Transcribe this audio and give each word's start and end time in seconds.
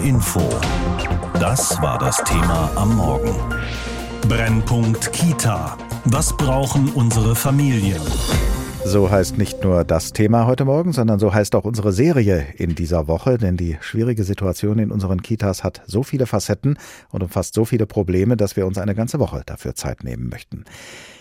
Info. 0.00 0.40
Das 1.40 1.80
war 1.82 1.98
das 1.98 2.16
Thema 2.24 2.70
am 2.76 2.96
Morgen. 2.96 3.34
Brennpunkt 4.28 5.12
Kita. 5.12 5.76
Was 6.04 6.36
brauchen 6.36 6.88
unsere 6.94 7.34
Familien? 7.34 8.00
So 8.84 9.10
heißt 9.10 9.36
nicht 9.36 9.62
nur 9.62 9.84
das 9.84 10.12
Thema 10.12 10.46
heute 10.46 10.64
Morgen, 10.64 10.92
sondern 10.92 11.18
so 11.18 11.34
heißt 11.34 11.54
auch 11.54 11.64
unsere 11.64 11.92
Serie 11.92 12.46
in 12.56 12.74
dieser 12.74 13.06
Woche, 13.06 13.36
denn 13.36 13.56
die 13.56 13.76
schwierige 13.80 14.24
Situation 14.24 14.78
in 14.78 14.90
unseren 14.90 15.20
Kitas 15.20 15.62
hat 15.62 15.82
so 15.86 16.02
viele 16.02 16.26
Facetten 16.26 16.78
und 17.10 17.22
umfasst 17.22 17.54
so 17.54 17.64
viele 17.64 17.86
Probleme, 17.86 18.36
dass 18.36 18.56
wir 18.56 18.66
uns 18.66 18.78
eine 18.78 18.94
ganze 18.94 19.18
Woche 19.18 19.42
dafür 19.44 19.74
Zeit 19.74 20.04
nehmen 20.04 20.28
möchten. 20.28 20.64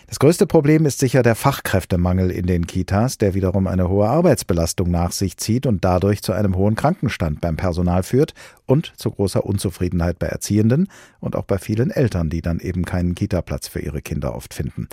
Das 0.07 0.19
größte 0.19 0.47
Problem 0.47 0.85
ist 0.85 0.99
sicher 0.99 1.21
der 1.21 1.35
Fachkräftemangel 1.35 2.31
in 2.31 2.45
den 2.45 2.65
Kitas, 2.65 3.17
der 3.17 3.33
wiederum 3.33 3.67
eine 3.67 3.89
hohe 3.89 4.07
Arbeitsbelastung 4.07 4.89
nach 4.89 5.11
sich 5.11 5.35
zieht 5.35 5.65
und 5.65 5.83
dadurch 5.83 6.23
zu 6.23 6.31
einem 6.31 6.55
hohen 6.55 6.75
Krankenstand 6.75 7.41
beim 7.41 7.57
Personal 7.57 8.03
führt 8.03 8.33
und 8.65 8.93
zu 8.95 9.11
großer 9.11 9.45
Unzufriedenheit 9.45 10.17
bei 10.17 10.27
Erziehenden 10.27 10.87
und 11.19 11.35
auch 11.35 11.43
bei 11.43 11.57
vielen 11.57 11.91
Eltern, 11.91 12.29
die 12.29 12.41
dann 12.41 12.61
eben 12.61 12.85
keinen 12.85 13.15
Kitaplatz 13.15 13.67
für 13.67 13.79
ihre 13.79 14.01
Kinder 14.01 14.33
oft 14.33 14.53
finden. 14.53 14.87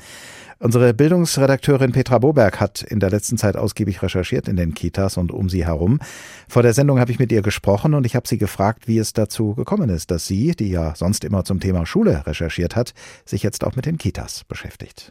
Unsere 0.59 0.95
Bildungsredakteurin 0.95 1.93
Petra 1.93 2.19
Boberg 2.19 2.59
hat 2.59 2.83
in 2.83 2.99
der 2.99 3.11
letzten 3.11 3.39
Zeit 3.39 3.57
ausgiebig 3.57 4.03
recherchiert 4.03 4.49
in 4.49 4.57
den 4.57 4.75
Kitas 4.75 5.17
und 5.17 5.31
um 5.31 5.49
sie 5.49 5.65
herum. 5.65 6.01
Vor 6.49 6.63
der 6.63 6.73
Sendung 6.73 6.99
habe 6.99 7.13
ich 7.13 7.21
mit 7.21 7.31
ihr 7.31 7.43
gesprochen 7.43 7.95
und 7.95 8.07
ich 8.07 8.17
habe 8.17 8.27
sie 8.27 8.39
gefragt, 8.39 8.89
wie 8.89 8.99
es 8.99 9.13
dazu 9.13 9.55
gekommen 9.55 9.91
ist, 9.91 10.11
dass 10.11 10.27
sie, 10.27 10.53
die 10.53 10.71
ja 10.71 10.95
sonst 10.97 11.23
immer 11.25 11.45
zum 11.45 11.61
Thema 11.61 11.87
Schule 11.87 12.27
recherchiert 12.27 12.75
hat, 12.75 12.95
sich 13.25 13.43
jetzt 13.43 13.65
auch 13.65 13.77
mit 13.77 13.87
den 13.87 13.99
Kitas 13.99 14.45
beschäftigt. 14.45 15.04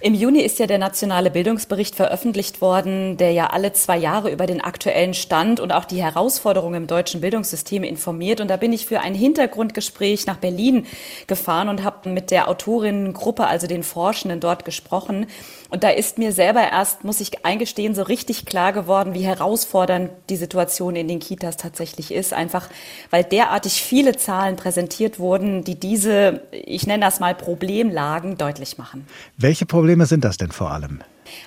Im 0.00 0.14
Juni 0.14 0.42
ist 0.42 0.60
ja 0.60 0.68
der 0.68 0.78
nationale 0.78 1.28
Bildungsbericht 1.28 1.96
veröffentlicht 1.96 2.60
worden, 2.60 3.16
der 3.16 3.32
ja 3.32 3.48
alle 3.48 3.72
zwei 3.72 3.96
Jahre 3.96 4.30
über 4.30 4.46
den 4.46 4.60
aktuellen 4.60 5.12
Stand 5.12 5.58
und 5.58 5.72
auch 5.72 5.84
die 5.84 6.00
Herausforderungen 6.00 6.82
im 6.82 6.86
deutschen 6.86 7.20
Bildungssystem 7.20 7.82
informiert. 7.82 8.40
Und 8.40 8.46
da 8.46 8.56
bin 8.56 8.72
ich 8.72 8.86
für 8.86 9.00
ein 9.00 9.14
Hintergrundgespräch 9.14 10.26
nach 10.26 10.36
Berlin 10.36 10.86
gefahren 11.26 11.68
und 11.68 11.82
habe 11.82 12.10
mit 12.10 12.30
der 12.30 12.46
Autorinnengruppe, 12.46 13.48
also 13.48 13.66
den 13.66 13.82
Forschenden 13.82 14.38
dort 14.38 14.64
gesprochen. 14.64 15.26
Und 15.68 15.82
da 15.82 15.90
ist 15.90 16.16
mir 16.16 16.30
selber 16.30 16.62
erst, 16.62 17.02
muss 17.02 17.20
ich 17.20 17.44
eingestehen, 17.44 17.96
so 17.96 18.02
richtig 18.02 18.46
klar 18.46 18.72
geworden, 18.72 19.14
wie 19.14 19.22
herausfordernd 19.22 20.10
die 20.30 20.36
Situation 20.36 20.94
in 20.94 21.08
den 21.08 21.18
Kitas 21.18 21.56
tatsächlich 21.56 22.12
ist. 22.12 22.32
Einfach, 22.32 22.68
weil 23.10 23.24
derartig 23.24 23.82
viele 23.82 24.16
Zahlen 24.16 24.54
präsentiert 24.54 25.18
wurden, 25.18 25.64
die 25.64 25.74
diese, 25.74 26.42
ich 26.52 26.86
nenne 26.86 27.04
das 27.04 27.18
mal 27.18 27.34
Problemlagen 27.34 28.38
deutlich 28.38 28.78
machen. 28.78 29.06
Welche 29.36 29.66
Probleme 29.66 29.87
sind 30.06 30.24
das 30.24 30.36
denn 30.36 30.50
vor 30.50 30.70
allem? 30.70 31.00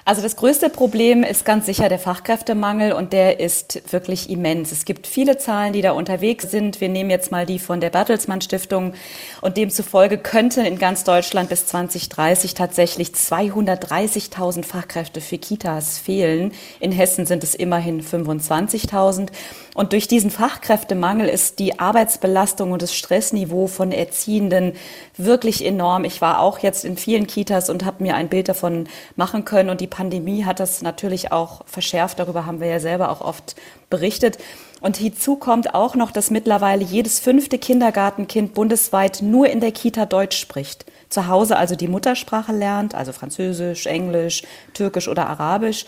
Also 0.06 0.22
das 0.22 0.36
größte 0.36 0.70
Problem 0.70 1.24
ist 1.24 1.46
ganz 1.46 1.66
sicher 1.66 1.90
der 1.90 2.00
Fachkräftemangel 2.00 2.94
und 2.94 3.14
der 3.14 3.40
ist 3.40 3.92
wirklich 3.92 4.30
immens. 4.30 4.72
Es 4.72 4.86
gibt 4.86 5.08
viele 5.08 5.38
Zahlen, 5.38 5.74
die 5.74 5.82
da 5.82 5.92
unterwegs 5.92 6.50
sind. 6.50 6.82
Wir 6.82 6.90
nehmen 6.90 7.10
jetzt 7.10 7.32
mal 7.32 7.46
die 7.46 7.60
von 7.60 7.82
der 7.82 7.90
Bertelsmann 7.90 8.42
Stiftung 8.42 8.94
und 9.42 9.58
demzufolge 9.58 10.18
könnten 10.18 10.66
in 10.66 10.78
ganz 10.78 11.04
Deutschland 11.04 11.50
bis 11.50 11.66
2030 11.68 12.54
tatsächlich 12.54 13.10
230.000 13.10 14.64
Fachkräfte 14.64 15.22
für 15.22 15.38
Kitas 15.38 15.98
fehlen. 15.98 16.52
In 16.80 16.92
Hessen 16.92 17.26
sind 17.26 17.44
es 17.44 17.56
immerhin 17.56 18.04
25.000. 18.04 19.30
Und 19.74 19.94
durch 19.94 20.08
diesen 20.08 20.32
Fachkräftemangel 20.32 21.30
ist 21.30 21.60
die 21.60 21.80
Arbeitsbelastung 21.80 22.72
und 22.72 22.82
das 22.82 22.94
Stressniveau 22.94 23.68
von 23.68 23.92
Erziehenden 23.92 24.74
wirklich 25.18 25.66
enorm. 25.66 26.04
Ich 26.04 26.22
war 26.22 26.40
auch 26.40 26.60
jetzt 26.60 26.84
in 26.84 26.98
vielen 26.98 27.26
Kitas 27.26 27.70
und 27.70 27.86
habe 27.86 28.04
mir 28.04 28.16
ein 28.16 28.28
Bild 28.28 28.50
davon 28.50 28.88
machen 29.16 29.46
können. 29.46 29.70
Und 29.72 29.82
die 29.82 29.88
Pandemie 29.88 30.46
hat 30.46 30.60
das 30.60 30.82
natürlich 30.82 31.32
auch 31.32 31.62
verschärft. 31.66 32.20
Darüber 32.20 32.46
haben 32.46 32.60
wir 32.60 32.68
ja 32.68 32.80
selber 32.80 33.10
auch 33.10 33.22
oft 33.22 33.56
berichtet. 33.90 34.38
Und 34.82 34.98
hinzu 34.98 35.38
kommt 35.38 35.74
auch 35.74 35.96
noch, 35.96 36.12
dass 36.12 36.30
mittlerweile 36.30 36.84
jedes 36.84 37.20
fünfte 37.20 37.58
Kindergartenkind 37.58 38.54
bundesweit 38.54 39.22
nur 39.22 39.48
in 39.48 39.60
der 39.60 39.72
Kita 39.72 40.06
Deutsch 40.06 40.38
spricht. 40.38 40.86
Zu 41.10 41.28
Hause 41.28 41.58
also 41.58 41.76
die 41.76 41.88
Muttersprache 41.88 42.52
lernt, 42.52 42.96
also 42.96 43.12
Französisch, 43.12 43.86
Englisch, 43.86 44.44
Türkisch 44.74 45.08
oder 45.08 45.28
Arabisch. 45.28 45.86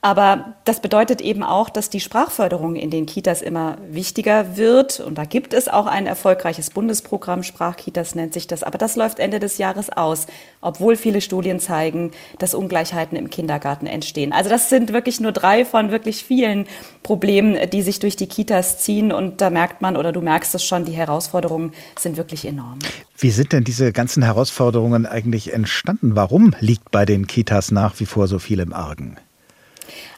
Aber 0.00 0.54
das 0.64 0.80
bedeutet 0.80 1.20
eben 1.20 1.42
auch, 1.42 1.68
dass 1.70 1.90
die 1.90 1.98
Sprachförderung 1.98 2.76
in 2.76 2.88
den 2.88 3.04
Kitas 3.04 3.42
immer 3.42 3.78
wichtiger 3.90 4.56
wird. 4.56 5.00
Und 5.00 5.18
da 5.18 5.24
gibt 5.24 5.52
es 5.52 5.66
auch 5.66 5.86
ein 5.86 6.06
erfolgreiches 6.06 6.70
Bundesprogramm, 6.70 7.42
Sprachkitas 7.42 8.14
nennt 8.14 8.32
sich 8.32 8.46
das. 8.46 8.62
Aber 8.62 8.78
das 8.78 8.94
läuft 8.94 9.18
Ende 9.18 9.40
des 9.40 9.58
Jahres 9.58 9.90
aus, 9.90 10.28
obwohl 10.60 10.94
viele 10.94 11.20
Studien 11.20 11.58
zeigen, 11.58 12.12
dass 12.38 12.54
Ungleichheiten 12.54 13.18
im 13.18 13.28
Kindergarten 13.28 13.88
entstehen. 13.88 14.32
Also 14.32 14.48
das 14.48 14.68
sind 14.68 14.92
wirklich 14.92 15.18
nur 15.18 15.32
drei 15.32 15.64
von 15.64 15.90
wirklich 15.90 16.22
vielen 16.22 16.66
Problemen, 17.02 17.58
die 17.70 17.82
sich 17.82 17.98
durch 17.98 18.14
die 18.14 18.28
Kitas 18.28 18.78
ziehen. 18.78 19.10
Und 19.10 19.40
da 19.40 19.50
merkt 19.50 19.82
man, 19.82 19.96
oder 19.96 20.12
du 20.12 20.20
merkst 20.20 20.54
es 20.54 20.64
schon, 20.64 20.84
die 20.84 20.92
Herausforderungen 20.92 21.72
sind 21.98 22.16
wirklich 22.16 22.44
enorm. 22.44 22.78
Wie 23.18 23.30
sind 23.30 23.52
denn 23.52 23.64
diese 23.64 23.92
ganzen 23.92 24.22
Herausforderungen 24.22 25.06
eigentlich 25.06 25.52
entstanden? 25.52 26.14
Warum 26.14 26.54
liegt 26.60 26.92
bei 26.92 27.04
den 27.04 27.26
Kitas 27.26 27.72
nach 27.72 27.98
wie 27.98 28.06
vor 28.06 28.28
so 28.28 28.38
viel 28.38 28.60
im 28.60 28.72
Argen? 28.72 29.16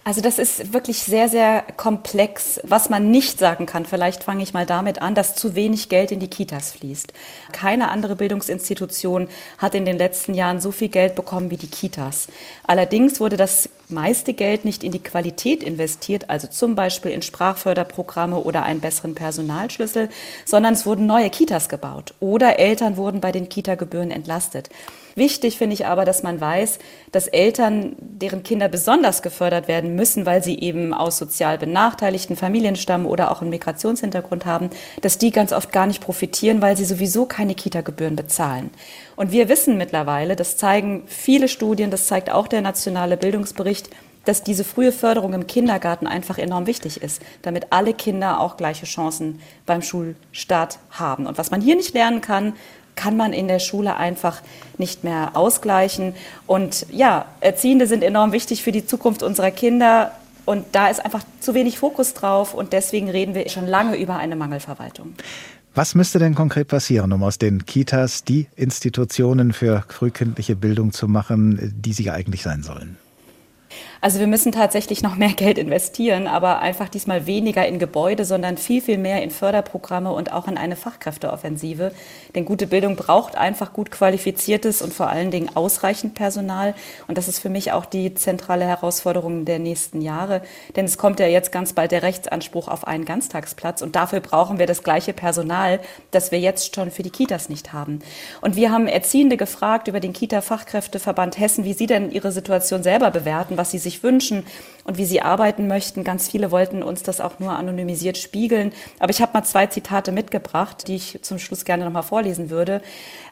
Also 0.05 0.21
das 0.21 0.39
ist 0.39 0.73
wirklich 0.73 1.03
sehr, 1.03 1.29
sehr 1.29 1.63
komplex. 1.77 2.61
Was 2.65 2.91
man 2.91 3.11
nicht 3.11 3.39
sagen 3.39 3.67
kann, 3.67 3.85
vielleicht 3.85 4.25
fange 4.25 4.43
ich 4.43 4.55
mal 4.55 4.67
damit 4.67 5.03
an, 5.03 5.15
dass 5.15 5.35
zu 5.35 5.55
wenig 5.55 5.89
Geld 5.89 6.11
in 6.11 6.21
die 6.21 6.29
Kitas 6.29 6.73
fließt. 6.73 7.13
Keine 7.53 7.91
andere 7.91 8.17
Bildungsinstitution 8.17 9.29
hat 9.59 9.75
in 9.75 9.85
den 9.85 9.99
letzten 9.99 10.35
Jahren 10.35 10.61
so 10.61 10.73
viel 10.73 10.89
Geld 10.89 11.15
bekommen 11.15 11.51
wie 11.51 11.57
die 11.57 11.69
Kitas. 11.71 12.29
Allerdings 12.67 13.21
wurde 13.21 13.37
das 13.37 13.69
meiste 13.89 14.33
Geld 14.33 14.65
nicht 14.65 14.85
in 14.85 14.93
die 14.93 15.03
Qualität 15.03 15.63
investiert, 15.63 16.31
also 16.31 16.47
zum 16.47 16.75
Beispiel 16.75 17.11
in 17.11 17.23
Sprachförderprogramme 17.23 18.39
oder 18.39 18.63
einen 18.63 18.81
besseren 18.81 19.15
Personalschlüssel, 19.15 20.09
sondern 20.45 20.75
es 20.75 20.87
wurden 20.87 21.07
neue 21.07 21.31
Kitas 21.31 21.69
gebaut 21.69 22.15
oder 22.21 22.59
Eltern 22.59 22.97
wurden 22.97 23.21
bei 23.21 23.33
den 23.33 23.49
Kita-Gebühren 23.49 24.11
entlastet. 24.11 24.71
Wichtig 25.15 25.59
finde 25.59 25.75
ich 25.75 25.87
aber, 25.87 26.04
dass 26.04 26.22
man 26.22 26.41
weiß, 26.41 26.78
dass 27.12 27.26
Eltern, 27.26 27.97
deren 27.98 28.43
Kinder 28.43 28.69
besonders 28.69 29.22
gefördert 29.22 29.69
werden 29.69 29.94
müssen, 29.94 30.26
weil 30.26 30.43
sie 30.43 30.59
eben 30.59 30.94
aus 30.94 31.19
sozial 31.19 31.59
benachteiligten 31.59 32.37
Familien 32.37 32.76
stammen 32.76 33.06
oder 33.06 33.31
auch 33.31 33.41
einen 33.41 33.50
Migrationshintergrund 33.50 34.47
haben, 34.47 34.71
dass 35.00 35.19
die 35.19 35.31
ganz 35.31 35.53
oft 35.53 35.72
gar 35.72 35.87
nicht 35.87 36.03
profitieren, 36.03 36.62
weil 36.62 36.76
sie 36.76 36.84
sowieso 36.84 37.26
keine 37.26 37.54
Kita-Gebühren 37.54 38.16
bezahlen. 38.16 38.71
Und 39.16 39.32
wir 39.32 39.48
wissen 39.48 39.76
mittlerweile, 39.76 40.37
das 40.37 40.56
zeigen 40.56 41.03
viele 41.06 41.48
Studien, 41.48 41.91
das 41.91 42.06
zeigt 42.06 42.31
auch 42.31 42.48
der 42.48 42.60
nationale 42.60 43.16
Bildungsbericht, 43.16 43.91
dass 44.25 44.42
diese 44.42 44.65
frühe 44.65 44.92
Förderung 44.92 45.32
im 45.32 45.47
Kindergarten 45.47 46.06
einfach 46.06 46.38
enorm 46.38 46.66
wichtig 46.66 47.03
ist, 47.03 47.22
damit 47.42 47.69
alle 47.71 47.94
Kinder 47.94 48.41
auch 48.41 48.56
gleiche 48.56 48.87
Chancen 48.87 49.41
beim 49.66 49.82
Schulstart 49.82 50.78
haben. 50.91 51.27
Und 51.27 51.38
was 51.38 51.50
man 51.50 51.60
hier 51.60 51.77
nicht 51.77 51.94
lernen 51.94 52.21
kann, 52.21 52.54
kann 52.97 53.17
man 53.17 53.33
in 53.33 53.49
der 53.49 53.59
Schule 53.59 53.97
einfach 53.97 54.43
nicht 54.78 55.05
mehr 55.05 55.31
ausgleichen. 55.34 56.15
Und 56.47 56.87
ja, 56.91 57.27
Erziehende 57.41 57.87
sind 57.87 58.03
enorm 58.03 58.33
wichtig 58.33 58.62
für 58.62 58.73
die 58.73 58.87
Zukunft 58.87 59.23
unserer 59.23 59.51
Kinder. 59.51 60.12
Und 60.45 60.65
da 60.73 60.89
ist 60.89 61.05
einfach 61.05 61.23
zu 61.41 61.55
wenig 61.55 61.78
Fokus 61.78 62.15
drauf. 62.15 62.55
Und 62.55 62.73
deswegen 62.73 63.09
reden 63.09 63.34
wir 63.34 63.49
schon 63.49 63.67
lange 63.67 63.97
über 63.97 64.17
eine 64.17 64.37
Mangelverwaltung. 64.37 65.15
Was 65.75 65.95
müsste 65.95 66.19
denn 66.19 66.34
konkret 66.34 66.67
passieren, 66.67 67.12
um 67.12 67.23
aus 67.23 67.39
den 67.39 67.65
Kitas 67.65 68.25
die 68.25 68.49
Institutionen 68.56 69.53
für 69.53 69.84
frühkindliche 69.89 70.57
Bildung 70.57 70.93
zu 70.93 71.07
machen, 71.07 71.72
die 71.77 71.93
sie 71.93 72.11
eigentlich 72.11 72.43
sein 72.43 72.62
sollen? 72.65 72.97
Also 74.03 74.19
wir 74.19 74.27
müssen 74.27 74.50
tatsächlich 74.50 75.03
noch 75.03 75.16
mehr 75.16 75.28
Geld 75.37 75.59
investieren, 75.59 76.27
aber 76.27 76.61
einfach 76.61 76.88
diesmal 76.88 77.27
weniger 77.27 77.66
in 77.66 77.78
Gebäude, 77.78 78.25
sondern 78.25 78.56
viel, 78.56 78.81
viel 78.81 78.99
mehr 78.99 79.22
in 79.22 79.31
Förderprogramme 79.31 80.11
und 80.12 80.33
auch 80.33 80.49
in 80.49 80.56
eine 80.56 80.77
Fachkräfteoffensive. 80.77 81.93
Denn 82.34 82.44
gute 82.44 82.66
Bildung 82.66 82.97
braucht 82.97 83.37
einfach 83.37 83.72
gut 83.72 83.91
qualifiziertes 83.91 84.81
und 84.81 84.94
vor 84.94 85.09
allen 85.09 85.31
Dingen 85.31 85.55
ausreichend 85.55 86.15
Personal. 86.15 86.75
Und 87.09 87.19
das 87.19 87.28
ist 87.28 87.41
für 87.41 87.50
mich 87.50 87.72
auch 87.72 87.84
die 87.84 88.15
zentrale 88.15 88.65
Herausforderung 88.65 89.44
der 89.44 89.59
nächsten 89.59 90.00
Jahre. 90.00 90.43
Denn 90.77 90.87
es 90.87 90.97
kommt 90.97 91.21
ja 91.21 91.27
jetzt 91.27 91.53
ganz 91.53 91.75
bald 91.75 91.93
der 91.93 92.03
Rechtsanspruch 92.03 92.69
auf 92.69 92.87
einen 92.87 93.05
Ganztagsplatz. 93.05 93.83
Und 93.83 93.97
dafür 93.97 94.21
brauchen 94.21 94.59
wir 94.59 94.66
das 94.66 94.83
gleiche 94.83 95.13
Personal, 95.13 95.80
das 96.10 96.33
wir 96.33 96.41
jetzt 96.41 96.75
schon 96.75 96.91
für 96.91 97.03
die 97.03 97.10
Kitas 97.10 97.48
nicht 97.51 97.75
haben. 97.75 97.98
Und 98.41 98.57
wir 98.57 98.72
haben 98.72 98.86
Erziehende 98.86 99.36
gefragt 99.36 99.89
über 99.89 100.01
den 100.01 100.13
Kita-Fachkräfteverband 100.15 101.39
Hessen, 101.39 101.65
wie 101.65 101.75
sie 101.75 101.86
denn 101.86 102.10
ihre 102.10 102.33
Situation 102.33 102.83
selber 102.83 103.10
bewerten, 103.10 103.59
was 103.59 103.71
sie 103.71 103.78
sich 103.78 103.90
sich 103.91 104.03
wünschen 104.03 104.45
und 104.84 104.98
wie 104.98 105.04
sie 105.04 105.22
arbeiten 105.22 105.66
möchten. 105.66 106.04
Ganz 106.04 106.28
viele 106.28 106.50
wollten 106.50 106.82
uns 106.82 107.03
das 107.03 107.21
auch 107.21 107.38
nur 107.38 107.53
anonymisiert 107.53 108.18
spiegeln. 108.18 108.72
Aber 108.98 109.10
ich 109.10 109.21
habe 109.21 109.32
mal 109.34 109.44
zwei 109.44 109.66
Zitate 109.66 110.12
mitgebracht, 110.12 110.88
die 110.88 110.97
ich 110.97 111.18
zum 111.22 111.38
Schluss 111.38 111.65
gerne 111.65 111.84
noch 111.84 111.92
mal 111.92 112.03
vorlesen 112.03 112.50
würde. 112.50 112.80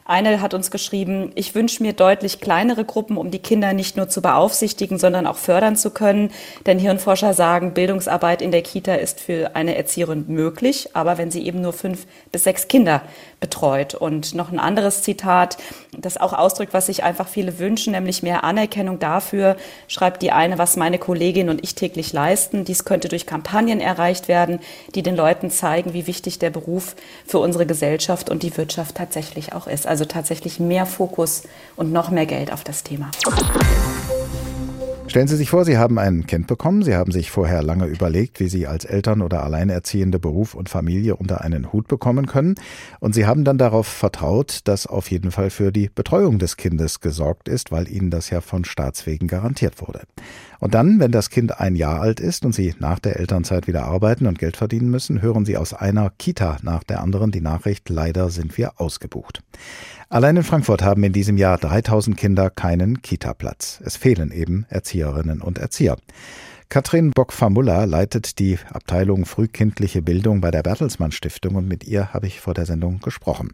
Eine 0.09 0.41
hat 0.41 0.55
uns 0.55 0.71
geschrieben, 0.71 1.31
ich 1.35 1.53
wünsche 1.53 1.83
mir 1.83 1.93
deutlich 1.93 2.41
kleinere 2.41 2.83
Gruppen, 2.83 3.15
um 3.15 3.29
die 3.29 3.37
Kinder 3.37 3.73
nicht 3.73 3.95
nur 3.95 4.09
zu 4.09 4.23
beaufsichtigen, 4.23 4.97
sondern 4.97 5.27
auch 5.27 5.37
fördern 5.37 5.75
zu 5.75 5.91
können. 5.91 6.31
Denn 6.65 6.79
Hirnforscher 6.79 7.35
sagen, 7.35 7.75
Bildungsarbeit 7.75 8.41
in 8.41 8.49
der 8.49 8.63
Kita 8.63 8.95
ist 8.95 9.19
für 9.19 9.55
eine 9.55 9.75
Erzieherin 9.75 10.25
möglich, 10.27 10.89
aber 10.95 11.19
wenn 11.19 11.29
sie 11.29 11.45
eben 11.45 11.61
nur 11.61 11.73
fünf 11.73 12.07
bis 12.31 12.43
sechs 12.45 12.67
Kinder 12.67 13.03
betreut. 13.39 13.93
Und 13.93 14.33
noch 14.33 14.51
ein 14.51 14.59
anderes 14.59 15.03
Zitat, 15.03 15.57
das 15.95 16.17
auch 16.17 16.33
ausdrückt, 16.33 16.73
was 16.73 16.87
sich 16.87 17.03
einfach 17.03 17.27
viele 17.27 17.59
wünschen, 17.59 17.91
nämlich 17.91 18.23
mehr 18.23 18.43
Anerkennung 18.43 18.97
dafür, 18.97 19.57
schreibt 19.87 20.23
die 20.23 20.31
eine, 20.31 20.57
was 20.57 20.75
meine 20.75 20.97
Kollegin 20.97 21.38
Kolleginnen 21.39 21.49
und 21.49 21.63
ich 21.63 21.75
täglich 21.75 22.11
leisten. 22.11 22.65
Dies 22.65 22.83
könnte 22.83 23.07
durch 23.07 23.25
Kampagnen 23.25 23.79
erreicht 23.79 24.27
werden, 24.27 24.59
die 24.93 25.03
den 25.03 25.15
Leuten 25.15 25.49
zeigen, 25.49 25.93
wie 25.93 26.05
wichtig 26.05 26.37
der 26.39 26.49
Beruf 26.49 26.95
für 27.25 27.39
unsere 27.39 27.65
Gesellschaft 27.65 28.29
und 28.29 28.43
die 28.43 28.55
Wirtschaft 28.57 28.95
tatsächlich 28.95 29.53
auch 29.53 29.67
ist. 29.67 29.87
Also 29.87 30.03
tatsächlich 30.03 30.59
mehr 30.59 30.85
Fokus 30.85 31.43
und 31.77 31.93
noch 31.93 32.09
mehr 32.09 32.25
Geld 32.25 32.51
auf 32.51 32.63
das 32.65 32.83
Thema. 32.83 33.09
Stellen 35.09 35.27
Sie 35.27 35.37
sich 35.37 35.49
vor, 35.49 35.65
Sie 35.65 35.79
haben 35.79 35.97
ein 35.97 36.27
Kind 36.27 36.45
bekommen. 36.45 36.83
Sie 36.83 36.95
haben 36.95 37.11
sich 37.11 37.31
vorher 37.31 37.63
lange 37.63 37.87
überlegt, 37.87 38.39
wie 38.39 38.47
Sie 38.47 38.67
als 38.67 38.85
Eltern 38.85 39.23
oder 39.23 39.43
Alleinerziehende 39.43 40.19
Beruf 40.19 40.53
und 40.53 40.69
Familie 40.69 41.15
unter 41.15 41.41
einen 41.41 41.73
Hut 41.73 41.87
bekommen 41.87 42.27
können. 42.27 42.53
Und 42.99 43.15
Sie 43.15 43.25
haben 43.25 43.43
dann 43.43 43.57
darauf 43.57 43.87
vertraut, 43.87 44.59
dass 44.65 44.85
auf 44.85 45.09
jeden 45.09 45.31
Fall 45.31 45.49
für 45.49 45.71
die 45.71 45.89
Betreuung 45.89 46.37
des 46.37 46.57
Kindes 46.57 46.99
gesorgt 46.99 47.49
ist, 47.49 47.71
weil 47.71 47.89
Ihnen 47.89 48.11
das 48.11 48.29
ja 48.29 48.39
von 48.39 48.65
Staatswegen 48.65 49.27
garantiert 49.27 49.81
wurde. 49.81 50.01
Und 50.59 50.75
dann, 50.75 50.99
wenn 50.99 51.11
das 51.11 51.31
Kind 51.31 51.59
ein 51.59 51.75
Jahr 51.75 52.01
alt 52.01 52.19
ist 52.19 52.45
und 52.45 52.53
Sie 52.53 52.75
nach 52.77 52.99
der 52.99 53.19
Elternzeit 53.19 53.65
wieder 53.65 53.85
arbeiten 53.85 54.27
und 54.27 54.37
Geld 54.37 54.57
verdienen 54.57 54.91
müssen, 54.91 55.23
hören 55.23 55.43
Sie 55.43 55.57
aus 55.57 55.73
einer 55.73 56.11
Kita 56.19 56.57
nach 56.61 56.83
der 56.83 57.01
anderen 57.01 57.31
die 57.31 57.41
Nachricht, 57.41 57.89
leider 57.89 58.29
sind 58.29 58.59
wir 58.59 58.79
ausgebucht. 58.79 59.41
Allein 60.11 60.37
in 60.37 60.43
Frankfurt 60.43 60.81
haben 60.81 61.03
in 61.03 61.13
diesem 61.13 61.37
Jahr 61.37 61.59
3000 61.59 62.17
Kinder 62.17 62.49
keinen 62.49 63.03
Kita-Platz. 63.03 63.79
Es 63.85 63.95
fehlen 63.95 64.31
eben 64.31 64.65
Erzieherinnen 64.67 65.39
und 65.39 65.59
Erzieher. 65.59 65.97
Katrin 66.67 67.11
Bock-Famulla 67.11 67.83
leitet 67.83 68.39
die 68.39 68.57
Abteilung 68.73 69.25
Frühkindliche 69.25 70.01
Bildung 70.01 70.41
bei 70.41 70.49
der 70.49 70.63
Bertelsmann 70.63 71.11
Stiftung 71.11 71.53
und 71.53 71.67
mit 71.67 71.83
ihr 71.83 72.11
habe 72.11 72.25
ich 72.25 72.39
vor 72.39 72.55
der 72.55 72.65
Sendung 72.65 73.01
gesprochen. 73.01 73.53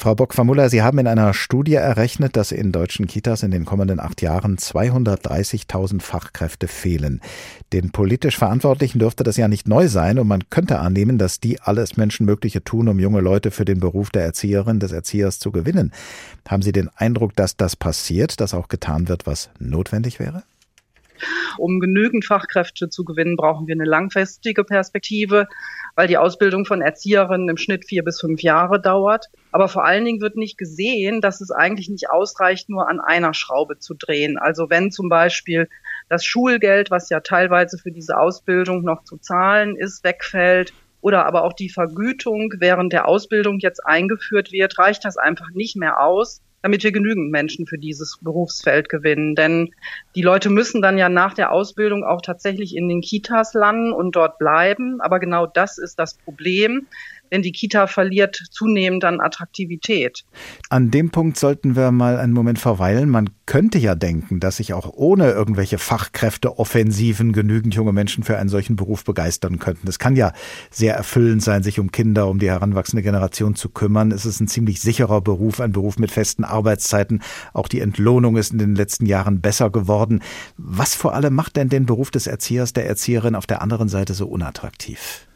Frau 0.00 0.14
Bock-Famulla, 0.14 0.68
Sie 0.68 0.80
haben 0.80 0.98
in 0.98 1.08
einer 1.08 1.34
Studie 1.34 1.74
errechnet, 1.74 2.36
dass 2.36 2.52
in 2.52 2.70
deutschen 2.70 3.08
Kitas 3.08 3.42
in 3.42 3.50
den 3.50 3.64
kommenden 3.64 3.98
acht 3.98 4.22
Jahren 4.22 4.56
230.000 4.56 6.00
Fachkräfte 6.00 6.68
fehlen. 6.68 7.20
Den 7.72 7.90
politisch 7.90 8.38
Verantwortlichen 8.38 9.00
dürfte 9.00 9.24
das 9.24 9.36
ja 9.36 9.48
nicht 9.48 9.66
neu 9.66 9.88
sein 9.88 10.20
und 10.20 10.28
man 10.28 10.50
könnte 10.50 10.78
annehmen, 10.78 11.18
dass 11.18 11.40
die 11.40 11.60
alles 11.60 11.96
Menschenmögliche 11.96 12.62
tun, 12.62 12.86
um 12.86 13.00
junge 13.00 13.20
Leute 13.20 13.50
für 13.50 13.64
den 13.64 13.80
Beruf 13.80 14.10
der 14.10 14.22
Erzieherin, 14.22 14.78
des 14.78 14.92
Erziehers 14.92 15.40
zu 15.40 15.50
gewinnen. 15.50 15.90
Haben 16.48 16.62
Sie 16.62 16.70
den 16.70 16.90
Eindruck, 16.94 17.34
dass 17.34 17.56
das 17.56 17.74
passiert, 17.74 18.40
dass 18.40 18.54
auch 18.54 18.68
getan 18.68 19.08
wird, 19.08 19.26
was 19.26 19.50
notwendig 19.58 20.20
wäre? 20.20 20.44
Um 21.56 21.80
genügend 21.80 22.24
Fachkräfte 22.24 22.88
zu 22.88 23.04
gewinnen, 23.04 23.36
brauchen 23.36 23.66
wir 23.66 23.74
eine 23.74 23.84
langfristige 23.84 24.62
Perspektive, 24.62 25.48
weil 25.98 26.06
die 26.06 26.16
Ausbildung 26.16 26.64
von 26.64 26.80
Erzieherinnen 26.80 27.48
im 27.48 27.56
Schnitt 27.56 27.84
vier 27.84 28.04
bis 28.04 28.20
fünf 28.20 28.40
Jahre 28.40 28.80
dauert. 28.80 29.26
Aber 29.50 29.66
vor 29.66 29.84
allen 29.84 30.04
Dingen 30.04 30.20
wird 30.20 30.36
nicht 30.36 30.56
gesehen, 30.56 31.20
dass 31.20 31.40
es 31.40 31.50
eigentlich 31.50 31.88
nicht 31.88 32.08
ausreicht, 32.08 32.68
nur 32.68 32.88
an 32.88 33.00
einer 33.00 33.34
Schraube 33.34 33.80
zu 33.80 33.94
drehen. 33.94 34.38
Also 34.38 34.70
wenn 34.70 34.92
zum 34.92 35.08
Beispiel 35.08 35.68
das 36.08 36.24
Schulgeld, 36.24 36.92
was 36.92 37.10
ja 37.10 37.18
teilweise 37.18 37.78
für 37.78 37.90
diese 37.90 38.16
Ausbildung 38.16 38.84
noch 38.84 39.02
zu 39.02 39.16
zahlen 39.16 39.74
ist, 39.74 40.04
wegfällt, 40.04 40.72
oder 41.00 41.26
aber 41.26 41.42
auch 41.42 41.52
die 41.52 41.68
Vergütung 41.68 42.54
während 42.58 42.92
der 42.92 43.08
Ausbildung 43.08 43.58
jetzt 43.58 43.84
eingeführt 43.84 44.52
wird, 44.52 44.78
reicht 44.78 45.04
das 45.04 45.16
einfach 45.16 45.50
nicht 45.50 45.74
mehr 45.74 46.00
aus, 46.00 46.42
damit 46.62 46.82
wir 46.82 46.92
genügend 46.92 47.30
Menschen 47.30 47.66
für 47.66 47.78
dieses 47.78 48.18
Berufsfeld 48.20 48.88
gewinnen. 48.88 49.34
Denn 49.34 49.74
die 50.14 50.22
Leute 50.22 50.50
müssen 50.50 50.82
dann 50.82 50.98
ja 50.98 51.08
nach 51.08 51.34
der 51.34 51.52
Ausbildung 51.52 52.04
auch 52.04 52.20
tatsächlich 52.20 52.76
in 52.76 52.88
den 52.88 53.00
Kitas 53.00 53.54
landen 53.54 53.92
und 53.92 54.16
dort 54.16 54.38
bleiben. 54.38 55.00
Aber 55.00 55.20
genau 55.20 55.46
das 55.46 55.78
ist 55.78 55.98
das 55.98 56.14
Problem 56.14 56.86
denn 57.32 57.42
die 57.42 57.52
Kita 57.52 57.86
verliert 57.86 58.36
zunehmend 58.50 59.04
an 59.04 59.20
Attraktivität. 59.20 60.24
An 60.70 60.90
dem 60.90 61.10
Punkt 61.10 61.38
sollten 61.38 61.76
wir 61.76 61.90
mal 61.90 62.18
einen 62.18 62.32
Moment 62.32 62.58
verweilen. 62.58 63.10
Man 63.10 63.30
könnte 63.46 63.78
ja 63.78 63.94
denken, 63.94 64.40
dass 64.40 64.58
sich 64.58 64.74
auch 64.74 64.92
ohne 64.94 65.30
irgendwelche 65.30 65.78
Fachkräfteoffensiven 65.78 67.32
genügend 67.32 67.74
junge 67.74 67.92
Menschen 67.92 68.24
für 68.24 68.38
einen 68.38 68.48
solchen 68.48 68.76
Beruf 68.76 69.04
begeistern 69.04 69.58
könnten. 69.58 69.88
Es 69.88 69.98
kann 69.98 70.16
ja 70.16 70.32
sehr 70.70 70.94
erfüllend 70.94 71.42
sein, 71.42 71.62
sich 71.62 71.80
um 71.80 71.90
Kinder, 71.92 72.28
um 72.28 72.38
die 72.38 72.50
heranwachsende 72.50 73.02
Generation 73.02 73.54
zu 73.54 73.70
kümmern. 73.70 74.12
Es 74.12 74.26
ist 74.26 74.40
ein 74.40 74.48
ziemlich 74.48 74.80
sicherer 74.80 75.20
Beruf, 75.20 75.60
ein 75.60 75.72
Beruf 75.72 75.98
mit 75.98 76.10
festen 76.10 76.44
Arbeitszeiten. 76.44 77.22
Auch 77.52 77.68
die 77.68 77.80
Entlohnung 77.80 78.36
ist 78.36 78.52
in 78.52 78.58
den 78.58 78.74
letzten 78.74 79.06
Jahren 79.06 79.40
besser 79.40 79.70
geworden. 79.70 80.20
Was 80.56 80.94
vor 80.94 81.14
allem 81.14 81.34
macht 81.34 81.56
denn 81.56 81.68
den 81.68 81.86
Beruf 81.86 82.10
des 82.10 82.26
Erziehers, 82.26 82.72
der 82.72 82.86
Erzieherin 82.86 83.34
auf 83.34 83.46
der 83.46 83.62
anderen 83.62 83.88
Seite 83.88 84.14
so 84.14 84.26
unattraktiv? 84.26 85.27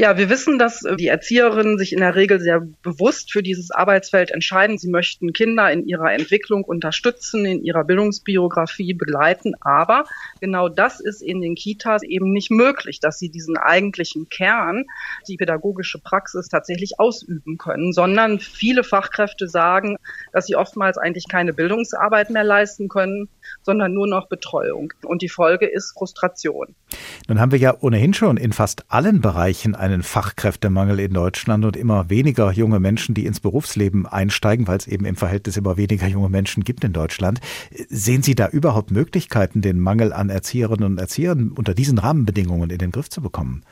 Ja, 0.00 0.16
wir 0.16 0.30
wissen, 0.30 0.60
dass 0.60 0.84
äh, 0.84 0.94
die 0.94 1.08
Erzieherinnen 1.08 1.76
sich 1.76 1.92
in 1.92 1.98
der 1.98 2.14
Regel 2.14 2.38
sehr 2.38 2.60
bewusst 2.82 3.32
für 3.32 3.42
dieses 3.42 3.72
Arbeitsfeld 3.72 4.30
entscheiden. 4.30 4.78
Sie 4.78 4.90
möchten 4.90 5.32
Kinder 5.32 5.72
in 5.72 5.88
ihrer 5.88 6.12
Entwicklung 6.12 6.62
unterstützen, 6.62 7.44
in 7.44 7.64
ihrer 7.64 7.82
Bildungsbiografie 7.82 8.94
begleiten. 8.94 9.54
Aber 9.60 10.04
genau 10.40 10.68
das 10.68 11.00
ist 11.00 11.20
in 11.20 11.40
den 11.40 11.56
Kitas 11.56 12.04
eben 12.04 12.30
nicht 12.30 12.52
möglich, 12.52 13.00
dass 13.00 13.18
sie 13.18 13.28
diesen 13.28 13.56
eigentlichen 13.56 14.28
Kern, 14.28 14.84
die 15.26 15.36
pädagogische 15.36 15.98
Praxis 15.98 16.46
tatsächlich 16.46 17.00
ausüben 17.00 17.58
können, 17.58 17.92
sondern 17.92 18.38
viele 18.38 18.84
Fachkräfte 18.84 19.48
sagen, 19.48 19.96
dass 20.32 20.46
sie 20.46 20.54
oftmals 20.54 20.96
eigentlich 20.96 21.26
keine 21.28 21.52
Bildungsarbeit 21.52 22.30
mehr 22.30 22.44
leisten 22.44 22.88
können, 22.88 23.28
sondern 23.62 23.92
nur 23.94 24.06
noch 24.06 24.28
Betreuung. 24.28 24.92
Und 25.04 25.22
die 25.22 25.28
Folge 25.28 25.66
ist 25.66 25.92
Frustration. 25.92 26.76
Nun 27.26 27.40
haben 27.40 27.50
wir 27.50 27.58
ja 27.58 27.76
ohnehin 27.80 28.14
schon 28.14 28.36
in 28.36 28.52
fast 28.52 28.84
allen 28.88 29.20
Bereichen 29.20 29.74
einen 29.88 30.02
Fachkräftemangel 30.02 31.00
in 31.00 31.12
Deutschland 31.12 31.64
und 31.64 31.76
immer 31.76 32.10
weniger 32.10 32.52
junge 32.52 32.80
Menschen, 32.80 33.14
die 33.14 33.26
ins 33.26 33.40
Berufsleben 33.40 34.06
einsteigen, 34.06 34.68
weil 34.68 34.78
es 34.78 34.86
eben 34.86 35.04
im 35.04 35.16
Verhältnis 35.16 35.56
immer 35.56 35.76
weniger 35.76 36.06
junge 36.06 36.28
Menschen 36.28 36.64
gibt 36.64 36.84
in 36.84 36.92
Deutschland. 36.92 37.40
Sehen 37.88 38.22
Sie 38.22 38.34
da 38.34 38.48
überhaupt 38.48 38.90
Möglichkeiten, 38.90 39.62
den 39.62 39.80
Mangel 39.80 40.12
an 40.12 40.30
Erzieherinnen 40.30 40.84
und 40.84 40.98
Erziehern 40.98 41.52
unter 41.52 41.74
diesen 41.74 41.98
Rahmenbedingungen 41.98 42.70
in 42.70 42.78
den 42.78 42.92
Griff 42.92 43.08
zu 43.08 43.20
bekommen? 43.20 43.64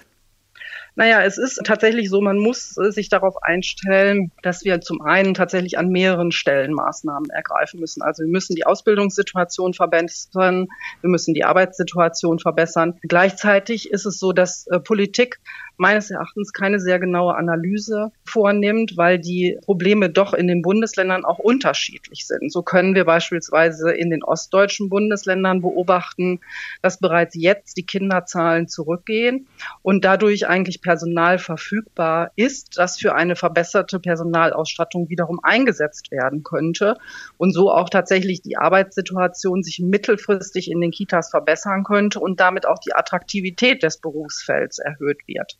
Naja, 0.99 1.23
es 1.23 1.37
ist 1.37 1.61
tatsächlich 1.63 2.09
so, 2.09 2.23
man 2.23 2.39
muss 2.39 2.75
äh, 2.79 2.91
sich 2.91 3.11
darauf 3.11 3.43
einstellen, 3.43 4.33
dass 4.43 4.65
wir 4.65 4.81
zum 4.81 5.03
einen 5.03 5.35
tatsächlich 5.35 5.77
an 5.77 5.91
mehreren 5.91 6.33
Stellen 6.33 6.73
Maßnahmen 6.73 7.29
ergreifen 7.29 7.81
müssen. 7.81 8.01
Also 8.01 8.23
wir 8.23 8.31
müssen 8.31 8.57
die 8.57 8.65
Ausbildungssituation 8.65 9.75
verbessern, 9.75 10.69
wir 11.03 11.11
müssen 11.11 11.35
die 11.35 11.45
Arbeitssituation 11.45 12.39
verbessern. 12.39 12.99
Gleichzeitig 13.03 13.91
ist 13.91 14.07
es 14.07 14.19
so, 14.19 14.33
dass 14.33 14.67
äh, 14.69 14.81
Politik 14.81 15.39
meines 15.77 16.11
Erachtens 16.11 16.53
keine 16.53 16.81
sehr 16.81 16.99
genaue 16.99 17.35
Analyse 17.35 18.11
vornimmt, 18.25 18.97
weil 18.97 19.19
die 19.19 19.59
Probleme 19.65 20.11
doch 20.11 20.33
in 20.33 20.49
den 20.49 20.63
Bundesländern 20.63 21.25
auch 21.25 21.39
unterschiedlich 21.39 22.27
sind. 22.27 22.53
So 22.53 22.63
können 22.63 22.95
wir 22.95 23.05
beispielsweise 23.05 23.91
in 23.93 24.11
den 24.11 24.23
ostdeutschen 24.23 24.89
Bundesländern 24.89 25.61
beobachten, 25.61 26.41
dass 26.83 26.99
bereits 26.99 27.35
jetzt 27.35 27.77
die 27.77 27.85
Kinderzahlen 27.85 28.69
zurückgehen 28.69 29.47
und 29.83 30.05
dadurch 30.05 30.47
eigentlich 30.47 30.81
Personal 30.81 31.39
verfügbar 31.39 32.33
ist, 32.37 32.79
das 32.79 32.99
für 32.99 33.15
eine 33.15 33.37
verbesserte 33.37 34.01
Personalausstattung 34.01 35.09
wiederum 35.09 35.41
eingesetzt 35.43 36.11
werden 36.11 36.43
könnte 36.43 36.97
und 37.39 37.53
so 37.53 37.71
auch 37.71 37.91
tatsächlich 37.91 38.43
die 38.43 38.57
Arbeitssituation 38.57 39.63
sich 39.63 39.81
mittelfristig 39.81 40.71
in 40.71 40.81
den 40.81 40.91
Kitas 40.91 41.31
verbessern 41.31 41.85
könnte 41.85 42.21
und 42.21 42.41
damit 42.41 42.67
auch 42.67 42.79
die 42.79 42.95
Attraktivität 42.95 43.83
des 43.83 43.99
Berufsfelds 43.99 44.79
erhöht 44.79 45.19
wird. 45.27 45.59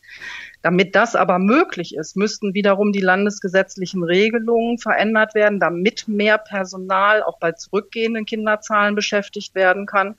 Damit 0.63 0.95
das 0.97 1.15
aber 1.15 1.39
möglich 1.39 1.95
ist, 1.95 2.17
müssten 2.17 2.55
wiederum 2.55 2.93
die 2.93 3.01
landesgesetzlichen 3.01 4.03
Regelungen 4.03 4.79
verändert 4.79 5.35
werden, 5.35 5.61
damit 5.61 6.09
mehr 6.09 6.39
Personal 6.39 7.23
auch 7.23 7.39
bei 7.39 7.53
zurückgehenden 7.53 8.25
Kinderzahlen 8.25 8.95
beschäftigt 8.95 9.55
werden 9.55 9.87
kann 9.87 10.17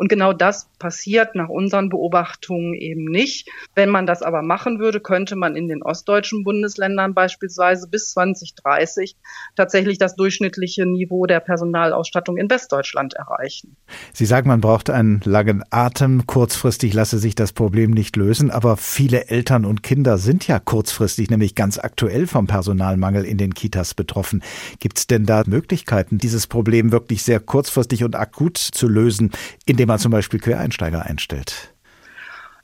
und 0.00 0.08
genau 0.08 0.32
das 0.32 0.66
passiert 0.78 1.34
nach 1.34 1.50
unseren 1.50 1.90
Beobachtungen 1.90 2.72
eben 2.72 3.04
nicht. 3.04 3.50
Wenn 3.74 3.90
man 3.90 4.06
das 4.06 4.22
aber 4.22 4.40
machen 4.40 4.78
würde, 4.78 4.98
könnte 4.98 5.36
man 5.36 5.56
in 5.56 5.68
den 5.68 5.82
ostdeutschen 5.82 6.42
Bundesländern 6.42 7.12
beispielsweise 7.12 7.86
bis 7.86 8.12
2030 8.12 9.14
tatsächlich 9.56 9.98
das 9.98 10.16
durchschnittliche 10.16 10.86
Niveau 10.86 11.26
der 11.26 11.40
Personalausstattung 11.40 12.38
in 12.38 12.48
Westdeutschland 12.48 13.12
erreichen. 13.12 13.76
Sie 14.14 14.24
sagen, 14.24 14.48
man 14.48 14.62
braucht 14.62 14.88
einen 14.88 15.20
langen 15.24 15.62
Atem. 15.68 16.26
Kurzfristig 16.26 16.94
lasse 16.94 17.18
sich 17.18 17.34
das 17.34 17.52
Problem 17.52 17.90
nicht 17.90 18.16
lösen, 18.16 18.50
aber 18.50 18.78
viele 18.78 19.28
Eltern 19.28 19.66
und 19.66 19.82
Kinder 19.82 20.16
sind 20.16 20.46
ja 20.46 20.60
kurzfristig, 20.60 21.28
nämlich 21.28 21.54
ganz 21.54 21.78
aktuell 21.78 22.26
vom 22.26 22.46
Personalmangel 22.46 23.26
in 23.26 23.36
den 23.36 23.52
Kitas 23.52 23.92
betroffen. 23.92 24.42
Gibt 24.78 24.96
es 24.96 25.06
denn 25.08 25.26
da 25.26 25.42
Möglichkeiten, 25.44 26.16
dieses 26.16 26.46
Problem 26.46 26.90
wirklich 26.90 27.22
sehr 27.22 27.38
kurzfristig 27.38 28.02
und 28.02 28.16
akut 28.16 28.56
zu 28.56 28.88
lösen, 28.88 29.30
indem 29.66 29.89
man 29.90 29.98
zum 29.98 30.12
Beispiel 30.12 30.38
Quereinsteiger 30.38 31.04
einstellt? 31.04 31.74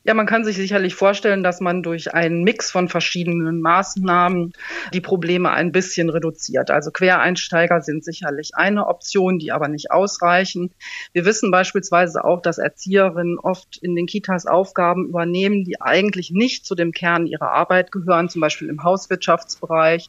Ja, 0.04 0.14
man 0.14 0.26
kann 0.26 0.44
sich 0.44 0.54
sicherlich 0.54 0.94
vorstellen, 0.94 1.42
dass 1.42 1.60
man 1.60 1.82
durch 1.82 2.14
einen 2.14 2.44
Mix 2.44 2.70
von 2.70 2.88
verschiedenen 2.88 3.60
Maßnahmen 3.60 4.52
die 4.94 5.00
Probleme 5.00 5.50
ein 5.50 5.72
bisschen 5.72 6.08
reduziert. 6.08 6.70
Also 6.70 6.92
Quereinsteiger 6.92 7.80
sind 7.80 8.04
sicherlich 8.04 8.52
eine 8.54 8.86
Option, 8.86 9.40
die 9.40 9.50
aber 9.50 9.66
nicht 9.66 9.90
ausreichen. 9.90 10.70
Wir 11.12 11.24
wissen 11.24 11.50
beispielsweise 11.50 12.24
auch, 12.24 12.40
dass 12.40 12.58
Erzieherinnen 12.58 13.40
oft 13.40 13.78
in 13.78 13.96
den 13.96 14.06
Kitas 14.06 14.46
Aufgaben 14.46 15.08
übernehmen, 15.08 15.64
die 15.64 15.80
eigentlich 15.80 16.30
nicht 16.30 16.64
zu 16.64 16.76
dem 16.76 16.92
Kern 16.92 17.26
ihrer 17.26 17.50
Arbeit 17.50 17.90
gehören, 17.90 18.28
zum 18.28 18.40
Beispiel 18.40 18.68
im 18.68 18.84
Hauswirtschaftsbereich 18.84 20.08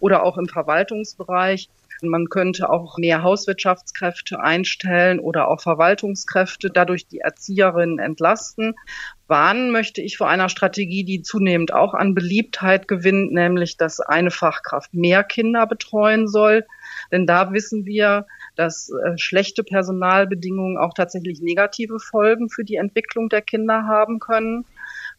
oder 0.00 0.22
auch 0.22 0.36
im 0.36 0.48
Verwaltungsbereich. 0.48 1.70
Man 2.08 2.28
könnte 2.28 2.70
auch 2.70 2.98
mehr 2.98 3.22
Hauswirtschaftskräfte 3.22 4.40
einstellen 4.40 5.20
oder 5.20 5.48
auch 5.48 5.60
Verwaltungskräfte, 5.60 6.70
dadurch 6.70 7.06
die 7.06 7.18
Erzieherinnen 7.18 7.98
entlasten. 7.98 8.74
Warnen 9.26 9.70
möchte 9.70 10.00
ich 10.00 10.16
vor 10.16 10.28
einer 10.28 10.48
Strategie, 10.48 11.04
die 11.04 11.22
zunehmend 11.22 11.72
auch 11.72 11.94
an 11.94 12.14
Beliebtheit 12.14 12.88
gewinnt, 12.88 13.32
nämlich 13.32 13.76
dass 13.76 14.00
eine 14.00 14.30
Fachkraft 14.30 14.94
mehr 14.94 15.22
Kinder 15.22 15.66
betreuen 15.66 16.26
soll. 16.26 16.66
Denn 17.12 17.26
da 17.26 17.52
wissen 17.52 17.86
wir, 17.86 18.26
dass 18.56 18.90
äh, 18.90 19.16
schlechte 19.18 19.62
Personalbedingungen 19.62 20.78
auch 20.78 20.94
tatsächlich 20.94 21.40
negative 21.40 21.98
Folgen 21.98 22.48
für 22.48 22.64
die 22.64 22.76
Entwicklung 22.76 23.28
der 23.28 23.42
Kinder 23.42 23.86
haben 23.86 24.18
können 24.18 24.64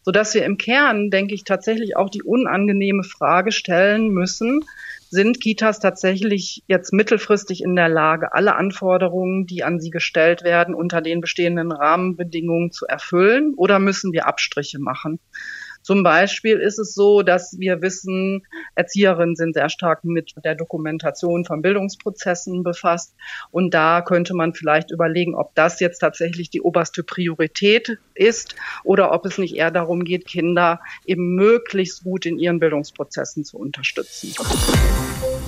sodass 0.02 0.34
wir 0.34 0.44
im 0.44 0.58
Kern, 0.58 1.10
denke 1.10 1.34
ich, 1.34 1.44
tatsächlich 1.44 1.96
auch 1.96 2.10
die 2.10 2.22
unangenehme 2.22 3.04
Frage 3.04 3.52
stellen 3.52 4.08
müssen, 4.10 4.64
sind 5.12 5.42
Kitas 5.42 5.78
tatsächlich 5.78 6.64
jetzt 6.68 6.90
mittelfristig 6.90 7.62
in 7.62 7.76
der 7.76 7.90
Lage, 7.90 8.32
alle 8.32 8.56
Anforderungen, 8.56 9.44
die 9.44 9.62
an 9.62 9.78
sie 9.78 9.90
gestellt 9.90 10.42
werden, 10.42 10.74
unter 10.74 11.02
den 11.02 11.20
bestehenden 11.20 11.70
Rahmenbedingungen 11.70 12.70
zu 12.72 12.86
erfüllen 12.86 13.52
oder 13.54 13.78
müssen 13.78 14.14
wir 14.14 14.26
Abstriche 14.26 14.78
machen? 14.78 15.20
Zum 15.82 16.04
Beispiel 16.04 16.58
ist 16.58 16.78
es 16.78 16.94
so, 16.94 17.22
dass 17.22 17.58
wir 17.58 17.82
wissen, 17.82 18.46
Erzieherinnen 18.76 19.34
sind 19.34 19.54
sehr 19.54 19.68
stark 19.68 20.04
mit 20.04 20.32
der 20.44 20.54
Dokumentation 20.54 21.44
von 21.44 21.60
Bildungsprozessen 21.60 22.62
befasst. 22.62 23.14
Und 23.50 23.74
da 23.74 24.00
könnte 24.00 24.34
man 24.34 24.54
vielleicht 24.54 24.92
überlegen, 24.92 25.34
ob 25.34 25.54
das 25.56 25.80
jetzt 25.80 25.98
tatsächlich 25.98 26.50
die 26.50 26.60
oberste 26.60 27.02
Priorität 27.02 27.98
ist 28.14 28.54
oder 28.84 29.12
ob 29.12 29.26
es 29.26 29.38
nicht 29.38 29.56
eher 29.56 29.72
darum 29.72 30.04
geht, 30.04 30.26
Kinder 30.26 30.80
eben 31.04 31.34
möglichst 31.34 32.04
gut 32.04 32.26
in 32.26 32.38
ihren 32.38 32.60
Bildungsprozessen 32.60 33.44
zu 33.44 33.58
unterstützen. 33.58 34.34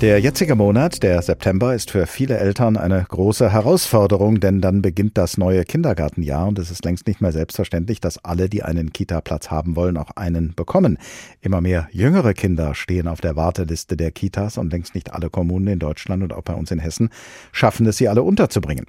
Der 0.00 0.18
jetzige 0.18 0.56
Monat, 0.56 1.02
der 1.02 1.22
September, 1.22 1.72
ist 1.74 1.92
für 1.92 2.06
viele 2.06 2.36
Eltern 2.36 2.76
eine 2.76 3.06
große 3.08 3.52
Herausforderung, 3.52 4.38
denn 4.38 4.60
dann 4.60 4.82
beginnt 4.82 5.16
das 5.16 5.38
neue 5.38 5.64
Kindergartenjahr 5.64 6.46
und 6.46 6.58
es 6.58 6.70
ist 6.70 6.84
längst 6.84 7.06
nicht 7.06 7.22
mehr 7.22 7.32
selbstverständlich, 7.32 8.00
dass 8.00 8.22
alle, 8.22 8.50
die 8.50 8.64
einen 8.64 8.92
Kita-Platz 8.92 9.50
haben 9.50 9.76
wollen, 9.76 9.96
auch 9.96 10.10
einen 10.16 10.54
bekommen. 10.54 10.98
Immer 11.40 11.62
mehr 11.62 11.88
jüngere 11.90 12.34
Kinder 12.34 12.74
stehen 12.74 13.08
auf 13.08 13.22
der 13.22 13.36
Warteliste 13.36 13.96
der 13.96 14.10
Kitas 14.10 14.58
und 14.58 14.72
längst 14.72 14.94
nicht 14.94 15.14
alle 15.14 15.30
Kommunen 15.30 15.68
in 15.68 15.78
Deutschland 15.78 16.22
und 16.22 16.34
auch 16.34 16.42
bei 16.42 16.54
uns 16.54 16.70
in 16.70 16.80
Hessen 16.80 17.08
schaffen 17.52 17.86
es, 17.86 17.96
sie 17.96 18.08
alle 18.08 18.24
unterzubringen. 18.24 18.84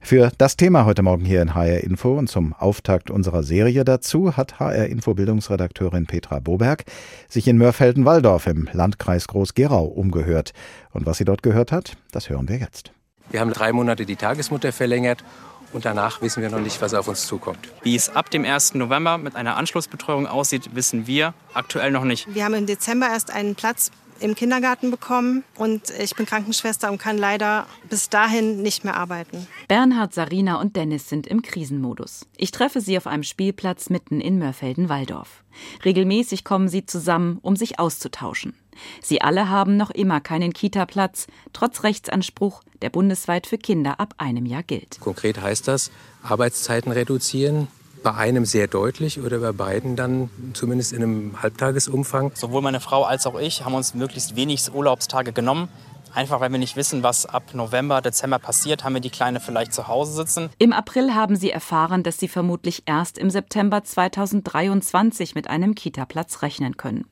Für 0.00 0.32
das 0.38 0.56
Thema 0.56 0.86
heute 0.86 1.02
Morgen 1.02 1.26
hier 1.26 1.42
in 1.42 1.54
HR 1.54 1.84
Info 1.84 2.16
und 2.16 2.28
zum 2.28 2.54
Auftakt 2.54 3.10
unserer 3.10 3.42
Serie 3.42 3.84
dazu 3.84 4.36
hat 4.36 4.60
HR 4.60 4.86
Info 4.86 5.12
Bildungsredakteurin 5.14 6.06
Petra 6.06 6.38
Boberg 6.38 6.84
sich 7.28 7.48
in 7.48 7.58
Mörfelden-Walldorf 7.58 8.46
im 8.46 8.68
Landkreis 8.72 9.26
Groß-Gerau 9.28 9.84
umgehört. 9.84 10.53
Und 10.92 11.06
was 11.06 11.18
sie 11.18 11.24
dort 11.24 11.42
gehört 11.42 11.72
hat, 11.72 11.96
das 12.12 12.28
hören 12.28 12.48
wir 12.48 12.58
jetzt. 12.58 12.92
Wir 13.30 13.40
haben 13.40 13.52
drei 13.52 13.72
Monate 13.72 14.06
die 14.06 14.16
Tagesmutter 14.16 14.72
verlängert 14.72 15.24
und 15.72 15.84
danach 15.84 16.22
wissen 16.22 16.42
wir 16.42 16.50
noch 16.50 16.60
nicht, 16.60 16.80
was 16.80 16.94
auf 16.94 17.08
uns 17.08 17.26
zukommt. 17.26 17.68
Wie 17.82 17.96
es 17.96 18.14
ab 18.14 18.30
dem 18.30 18.44
1. 18.44 18.74
November 18.74 19.18
mit 19.18 19.34
einer 19.34 19.56
Anschlussbetreuung 19.56 20.26
aussieht, 20.26 20.74
wissen 20.74 21.06
wir 21.06 21.34
aktuell 21.52 21.90
noch 21.90 22.04
nicht. 22.04 22.32
Wir 22.32 22.44
haben 22.44 22.54
im 22.54 22.66
Dezember 22.66 23.08
erst 23.08 23.32
einen 23.32 23.54
Platz 23.56 23.90
im 24.20 24.34
Kindergarten 24.34 24.90
bekommen 24.90 25.44
und 25.56 25.90
ich 25.98 26.14
bin 26.14 26.26
Krankenschwester 26.26 26.90
und 26.90 26.98
kann 26.98 27.18
leider 27.18 27.66
bis 27.88 28.08
dahin 28.08 28.62
nicht 28.62 28.84
mehr 28.84 28.96
arbeiten. 28.96 29.46
Bernhard, 29.68 30.14
Sarina 30.14 30.60
und 30.60 30.76
Dennis 30.76 31.08
sind 31.08 31.26
im 31.26 31.42
Krisenmodus. 31.42 32.26
Ich 32.36 32.50
treffe 32.50 32.80
sie 32.80 32.96
auf 32.96 33.06
einem 33.06 33.22
Spielplatz 33.22 33.90
mitten 33.90 34.20
in 34.20 34.38
Mörfelden-Walldorf. 34.38 35.44
Regelmäßig 35.84 36.44
kommen 36.44 36.68
sie 36.68 36.86
zusammen, 36.86 37.38
um 37.42 37.56
sich 37.56 37.78
auszutauschen. 37.78 38.54
Sie 39.00 39.22
alle 39.22 39.48
haben 39.48 39.76
noch 39.76 39.90
immer 39.90 40.20
keinen 40.20 40.52
Kita-Platz, 40.52 41.26
trotz 41.52 41.84
Rechtsanspruch, 41.84 42.62
der 42.82 42.90
bundesweit 42.90 43.46
für 43.46 43.58
Kinder 43.58 44.00
ab 44.00 44.14
einem 44.18 44.46
Jahr 44.46 44.62
gilt. 44.62 44.98
Konkret 45.00 45.40
heißt 45.40 45.68
das, 45.68 45.90
Arbeitszeiten 46.22 46.90
reduzieren, 46.90 47.68
bei 48.04 48.14
einem 48.14 48.44
sehr 48.44 48.68
deutlich 48.68 49.18
oder 49.18 49.40
bei 49.40 49.50
beiden 49.50 49.96
dann 49.96 50.30
zumindest 50.52 50.92
in 50.92 51.02
einem 51.02 51.42
Halbtagesumfang. 51.42 52.30
Sowohl 52.34 52.62
meine 52.62 52.78
Frau 52.78 53.02
als 53.02 53.26
auch 53.26 53.40
ich 53.40 53.64
haben 53.64 53.74
uns 53.74 53.94
möglichst 53.94 54.36
wenig 54.36 54.72
Urlaubstage 54.72 55.32
genommen. 55.32 55.68
Einfach 56.14 56.38
weil 56.38 56.52
wir 56.52 56.60
nicht 56.60 56.76
wissen, 56.76 57.02
was 57.02 57.26
ab 57.26 57.54
November, 57.54 58.00
Dezember 58.00 58.38
passiert, 58.38 58.84
haben 58.84 58.94
wir 58.94 59.00
die 59.00 59.10
Kleine 59.10 59.40
vielleicht 59.40 59.72
zu 59.72 59.88
Hause 59.88 60.12
sitzen. 60.12 60.48
Im 60.58 60.72
April 60.72 61.14
haben 61.14 61.34
sie 61.34 61.50
erfahren, 61.50 62.04
dass 62.04 62.18
sie 62.18 62.28
vermutlich 62.28 62.84
erst 62.86 63.18
im 63.18 63.30
September 63.30 63.82
2023 63.82 65.34
mit 65.34 65.50
einem 65.50 65.74
Kita-Platz 65.74 66.42
rechnen 66.42 66.76
können. 66.76 67.06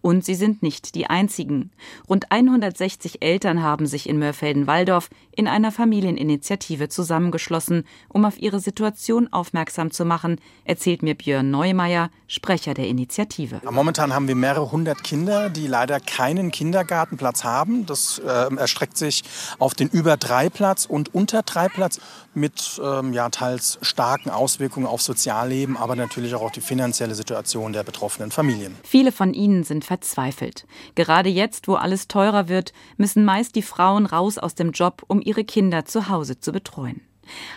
Und 0.00 0.24
sie 0.24 0.34
sind 0.34 0.62
nicht 0.62 0.94
die 0.94 1.06
einzigen. 1.06 1.70
Rund 2.08 2.30
160 2.30 3.22
Eltern 3.22 3.62
haben 3.62 3.86
sich 3.86 4.08
in 4.08 4.18
Mörfelden-Walldorf 4.18 5.10
in 5.32 5.48
einer 5.48 5.72
Familieninitiative 5.72 6.88
zusammengeschlossen, 6.88 7.84
um 8.08 8.24
auf 8.24 8.38
ihre 8.38 8.60
Situation 8.60 9.32
aufmerksam 9.32 9.90
zu 9.90 10.04
machen, 10.04 10.40
erzählt 10.64 11.02
mir 11.02 11.14
Björn 11.14 11.50
Neumeier, 11.50 12.10
Sprecher 12.26 12.74
der 12.74 12.88
Initiative. 12.88 13.60
Momentan 13.70 14.14
haben 14.14 14.28
wir 14.28 14.34
mehrere 14.34 14.70
hundert 14.70 15.04
Kinder, 15.04 15.50
die 15.50 15.66
leider 15.66 16.00
keinen 16.00 16.50
Kindergartenplatz 16.50 17.44
haben. 17.44 17.86
Das 17.86 18.18
äh, 18.18 18.54
erstreckt 18.56 18.96
sich 18.96 19.22
auf 19.58 19.74
den 19.74 19.88
über 19.88 20.16
drei 20.16 20.48
Platz 20.50 20.86
und 20.86 21.14
unter 21.14 21.42
drei 21.42 21.68
Platz 21.68 22.00
mit 22.34 22.80
ähm, 22.82 23.12
ja, 23.12 23.28
teils 23.28 23.78
starken 23.82 24.30
Auswirkungen 24.30 24.86
auf 24.86 25.02
Sozialleben, 25.02 25.76
aber 25.76 25.96
natürlich 25.96 26.34
auch 26.34 26.42
auf 26.42 26.52
die 26.52 26.60
finanzielle 26.60 27.14
Situation 27.14 27.72
der 27.72 27.84
betroffenen 27.84 28.30
Familien. 28.30 28.74
Viele 28.82 29.12
von 29.12 29.34
ihnen 29.34 29.53
sind 29.62 29.84
verzweifelt. 29.84 30.66
Gerade 30.94 31.28
jetzt, 31.28 31.68
wo 31.68 31.74
alles 31.74 32.08
teurer 32.08 32.48
wird, 32.48 32.72
müssen 32.96 33.24
meist 33.24 33.54
die 33.54 33.62
Frauen 33.62 34.06
raus 34.06 34.38
aus 34.38 34.54
dem 34.54 34.72
Job, 34.72 35.04
um 35.06 35.20
ihre 35.20 35.44
Kinder 35.44 35.84
zu 35.84 36.08
Hause 36.08 36.40
zu 36.40 36.50
betreuen. 36.50 37.02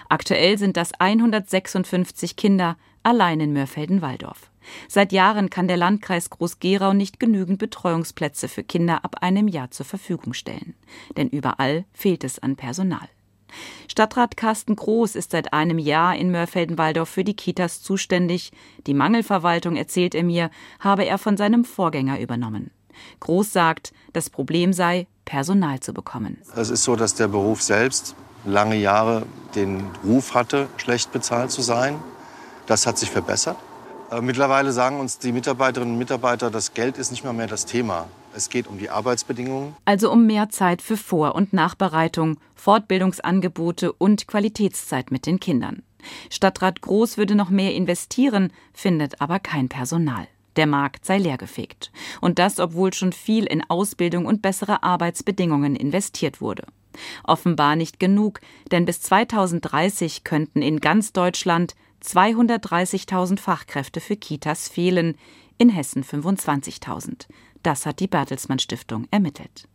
Aktuell 0.10 0.58
sind 0.58 0.78
das 0.78 0.94
156 0.94 2.36
Kinder 2.36 2.78
allein 3.04 3.40
in 3.40 3.54
Mörfelden-Walldorf. 3.54 4.52
Seit 4.88 5.12
Jahren 5.12 5.50
kann 5.50 5.68
der 5.68 5.78
Landkreis 5.78 6.30
Groß-Gerau 6.30 6.94
nicht 6.94 7.20
genügend 7.20 7.58
Betreuungsplätze 7.58 8.48
für 8.50 8.64
Kinder 8.64 9.06
ab 9.06 9.22
einem 9.22 9.48
Jahr 9.48 9.72
zur 9.72 9.86
Verfügung 9.86 10.34
stellen. 10.34 10.76
Denn 11.16 11.30
überall 11.30 11.86
fehlt 11.94 12.24
es 12.24 12.40
an 12.40 12.56
Personal. 12.56 13.08
Stadtrat 13.88 14.38
Carsten 14.38 14.76
Groß 14.76 15.16
ist 15.16 15.32
seit 15.32 15.54
einem 15.54 15.80
Jahr 15.80 16.16
in 16.16 16.32
Mörfelden-Walldorf 16.32 17.10
für 17.10 17.24
die 17.24 17.36
Kitas 17.36 17.82
zuständig. 17.82 18.52
Die 18.86 18.94
Mangelverwaltung, 18.94 19.76
erzählt 19.76 20.16
er 20.16 20.24
mir, 20.24 20.52
habe 20.80 21.06
er 21.06 21.18
von 21.18 21.38
seinem 21.38 21.66
Vorgänger 21.66 22.20
übernommen. 22.20 22.72
Groß 23.20 23.52
sagt, 23.52 23.94
das 24.14 24.30
Problem 24.30 24.74
sei, 24.74 25.08
Personal 25.26 25.80
zu 25.80 25.94
bekommen. 25.94 26.38
Es 26.56 26.70
ist 26.70 26.84
so, 26.84 26.96
dass 26.96 27.16
der 27.16 27.28
Beruf 27.28 27.62
selbst 27.62 28.16
lange 28.46 28.76
Jahre 28.76 29.24
den 29.56 29.84
Ruf 30.04 30.34
hatte, 30.34 30.68
schlecht 30.78 31.12
bezahlt 31.12 31.52
zu 31.52 31.62
sein. 31.62 32.00
Das 32.66 32.88
hat 32.88 32.98
sich 32.98 33.12
verbessert. 33.12 33.58
Äh, 34.12 34.22
mittlerweile 34.22 34.72
sagen 34.72 35.00
uns 35.00 35.20
die 35.20 35.32
Mitarbeiterinnen 35.32 35.94
und 35.94 36.00
Mitarbeiter, 36.00 36.50
das 36.50 36.74
Geld 36.74 36.98
ist 36.98 37.12
nicht 37.12 37.24
mehr, 37.24 37.34
mehr 37.34 37.48
das 37.48 37.66
Thema. 37.66 38.08
Es 38.38 38.50
geht 38.50 38.68
um 38.68 38.78
die 38.78 38.92
Arbeitsbedingungen. 38.92 39.76
Also 39.86 40.12
um 40.12 40.28
mehr 40.28 40.50
Zeit 40.50 40.84
für 40.84 40.96
Vor- 40.96 41.34
und 41.34 41.54
Nachbereitung, 41.54 42.38
Fortbildungsangebote 42.54 43.92
und 43.92 44.28
Qualitätszeit 44.28 45.10
mit 45.10 45.26
den 45.26 45.40
Kindern. 45.40 45.82
Stadtrat 46.30 46.82
Groß 46.82 47.18
würde 47.18 47.34
noch 47.34 47.50
mehr 47.50 47.74
investieren, 47.74 48.54
findet 48.74 49.22
aber 49.22 49.40
kein 49.40 49.70
Personal. 49.70 50.28
Der 50.56 50.68
Markt 50.68 51.04
sei 51.04 51.18
leergefegt. 51.18 51.92
Und 52.22 52.38
das, 52.38 52.60
obwohl 52.60 52.94
schon 52.94 53.12
viel 53.12 53.46
in 53.46 53.68
Ausbildung 53.72 54.28
und 54.28 54.44
bessere 54.44 54.84
Arbeitsbedingungen 54.84 55.76
investiert 55.76 56.40
wurde. 56.40 56.68
Offenbar 57.24 57.76
nicht 57.76 58.00
genug, 58.00 58.40
denn 58.72 58.86
bis 58.86 59.02
2030 59.02 60.24
könnten 60.24 60.62
in 60.62 60.80
ganz 60.80 61.12
Deutschland 61.12 61.74
230.000 62.04 63.40
Fachkräfte 63.40 64.00
für 64.00 64.16
Kitas 64.16 64.70
fehlen, 64.70 65.18
in 65.58 65.70
Hessen 65.70 66.04
25.000. 66.04 67.26
Das 67.64 67.86
hat 67.86 68.00
die 68.00 68.08
Bertelsmann 68.08 68.60
Stiftung 68.60 69.08
ermittelt. 69.12 69.68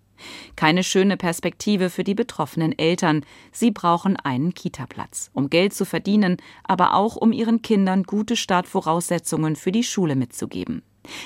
Keine 0.56 0.84
schöne 0.84 1.16
Perspektive 1.16 1.90
für 1.90 2.04
die 2.04 2.14
betroffenen 2.14 2.78
Eltern. 2.78 3.24
Sie 3.50 3.70
brauchen 3.70 4.16
einen 4.16 4.54
Kita-Platz, 4.54 5.30
um 5.32 5.50
Geld 5.50 5.74
zu 5.74 5.84
verdienen, 5.84 6.36
aber 6.64 6.94
auch 6.94 7.16
um 7.16 7.32
ihren 7.32 7.62
Kindern 7.62 8.04
gute 8.04 8.36
Startvoraussetzungen 8.36 9.56
für 9.56 9.72
die 9.72 9.84
Schule 9.84 10.16
mitzugeben. 10.16 10.82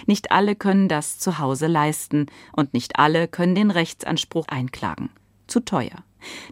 Nicht 0.06 0.32
alle 0.32 0.56
können 0.56 0.88
das 0.88 1.18
zu 1.18 1.38
Hause 1.38 1.66
leisten 1.66 2.26
und 2.52 2.72
nicht 2.72 2.98
alle 2.98 3.28
können 3.28 3.54
den 3.54 3.70
Rechtsanspruch 3.70 4.48
einklagen. 4.48 5.10
Zu 5.46 5.60
teuer. 5.60 6.02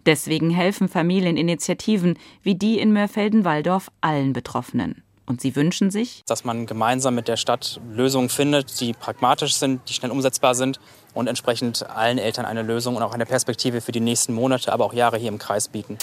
Deswegen 0.07 0.51
helfen 0.51 0.89
Familieninitiativen 0.89 2.19
wie 2.43 2.55
die 2.55 2.79
in 2.79 2.93
Mörfelden-Walldorf 2.93 3.91
allen 4.01 4.33
Betroffenen. 4.33 5.03
Und 5.27 5.41
sie 5.41 5.57
wünschen 5.57 5.91
sich, 5.91 6.23
dass 6.27 6.45
man 6.45 6.67
gemeinsam 6.67 7.15
mit 7.15 7.29
der 7.29 7.37
Stadt 7.37 7.81
Lösungen 7.91 8.29
findet, 8.29 8.79
die 8.81 8.93
pragmatisch 8.93 9.55
sind, 9.55 9.81
die 9.89 9.95
schnell 9.95 10.11
umsetzbar 10.11 10.55
sind 10.55 10.79
und 11.15 11.29
entsprechend 11.29 11.89
allen 11.89 12.19
Eltern 12.19 12.45
eine 12.45 12.63
Lösung 12.63 12.97
und 12.97 13.03
auch 13.03 13.15
eine 13.15 13.25
Perspektive 13.25 13.81
für 13.81 13.93
die 13.93 14.01
nächsten 14.01 14.35
Monate, 14.35 14.71
aber 14.73 14.85
auch 14.85 14.93
Jahre 14.93 15.17
hier 15.17 15.31
im 15.31 15.39
Kreis 15.39 15.69
bieten. 15.69 15.97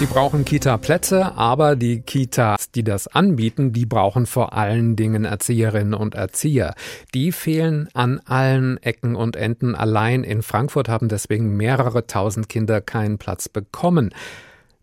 Die 0.00 0.06
brauchen 0.06 0.44
Kita-Plätze, 0.44 1.36
aber 1.36 1.76
die 1.76 2.00
Kitas, 2.00 2.72
die 2.72 2.82
das 2.82 3.06
anbieten, 3.06 3.72
die 3.72 3.86
brauchen 3.86 4.26
vor 4.26 4.54
allen 4.54 4.96
Dingen 4.96 5.24
Erzieherinnen 5.24 5.94
und 5.94 6.16
Erzieher. 6.16 6.74
Die 7.14 7.30
fehlen 7.30 7.88
an 7.94 8.20
allen 8.24 8.82
Ecken 8.82 9.14
und 9.14 9.36
Enden. 9.36 9.76
Allein 9.76 10.24
in 10.24 10.42
Frankfurt 10.42 10.88
haben 10.88 11.08
deswegen 11.08 11.56
mehrere 11.56 12.08
tausend 12.08 12.48
Kinder 12.48 12.80
keinen 12.80 13.18
Platz 13.18 13.48
bekommen. 13.48 14.12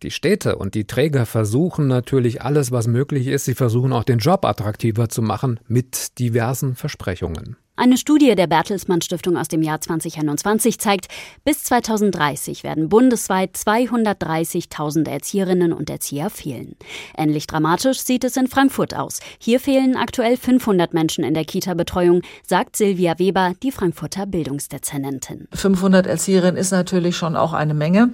Die 0.01 0.11
Städte 0.11 0.55
und 0.55 0.75
die 0.75 0.85
Träger 0.85 1.25
versuchen 1.25 1.87
natürlich 1.87 2.41
alles, 2.41 2.71
was 2.71 2.87
möglich 2.87 3.27
ist. 3.27 3.45
Sie 3.45 3.55
versuchen 3.55 3.91
auch 3.91 4.03
den 4.03 4.19
Job 4.19 4.45
attraktiver 4.45 5.09
zu 5.09 5.21
machen 5.21 5.59
mit 5.67 6.19
diversen 6.19 6.75
Versprechungen. 6.75 7.57
Eine 7.79 7.97
Studie 7.97 8.35
der 8.35 8.47
Bertelsmann 8.47 9.01
Stiftung 9.01 9.37
aus 9.37 9.47
dem 9.47 9.61
Jahr 9.61 9.79
2021 9.79 10.79
zeigt, 10.79 11.07
bis 11.45 11.63
2030 11.63 12.65
werden 12.65 12.89
bundesweit 12.89 13.55
230.000 13.55 15.09
Erzieherinnen 15.09 15.71
und 15.71 15.89
Erzieher 15.89 16.29
fehlen. 16.29 16.75
Ähnlich 17.17 17.47
dramatisch 17.47 18.01
sieht 18.01 18.25
es 18.25 18.35
in 18.35 18.47
Frankfurt 18.47 18.93
aus. 18.93 19.21
Hier 19.39 19.61
fehlen 19.61 19.95
aktuell 19.95 20.35
500 20.35 20.93
Menschen 20.93 21.23
in 21.23 21.33
der 21.33 21.45
Kita-Betreuung, 21.45 22.21
sagt 22.45 22.75
Silvia 22.75 23.17
Weber, 23.17 23.53
die 23.63 23.71
Frankfurter 23.71 24.25
Bildungsdezernentin. 24.25 25.47
500 25.53 26.05
Erzieherinnen 26.05 26.57
ist 26.57 26.71
natürlich 26.71 27.15
schon 27.15 27.37
auch 27.37 27.53
eine 27.53 27.73
Menge. 27.73 28.09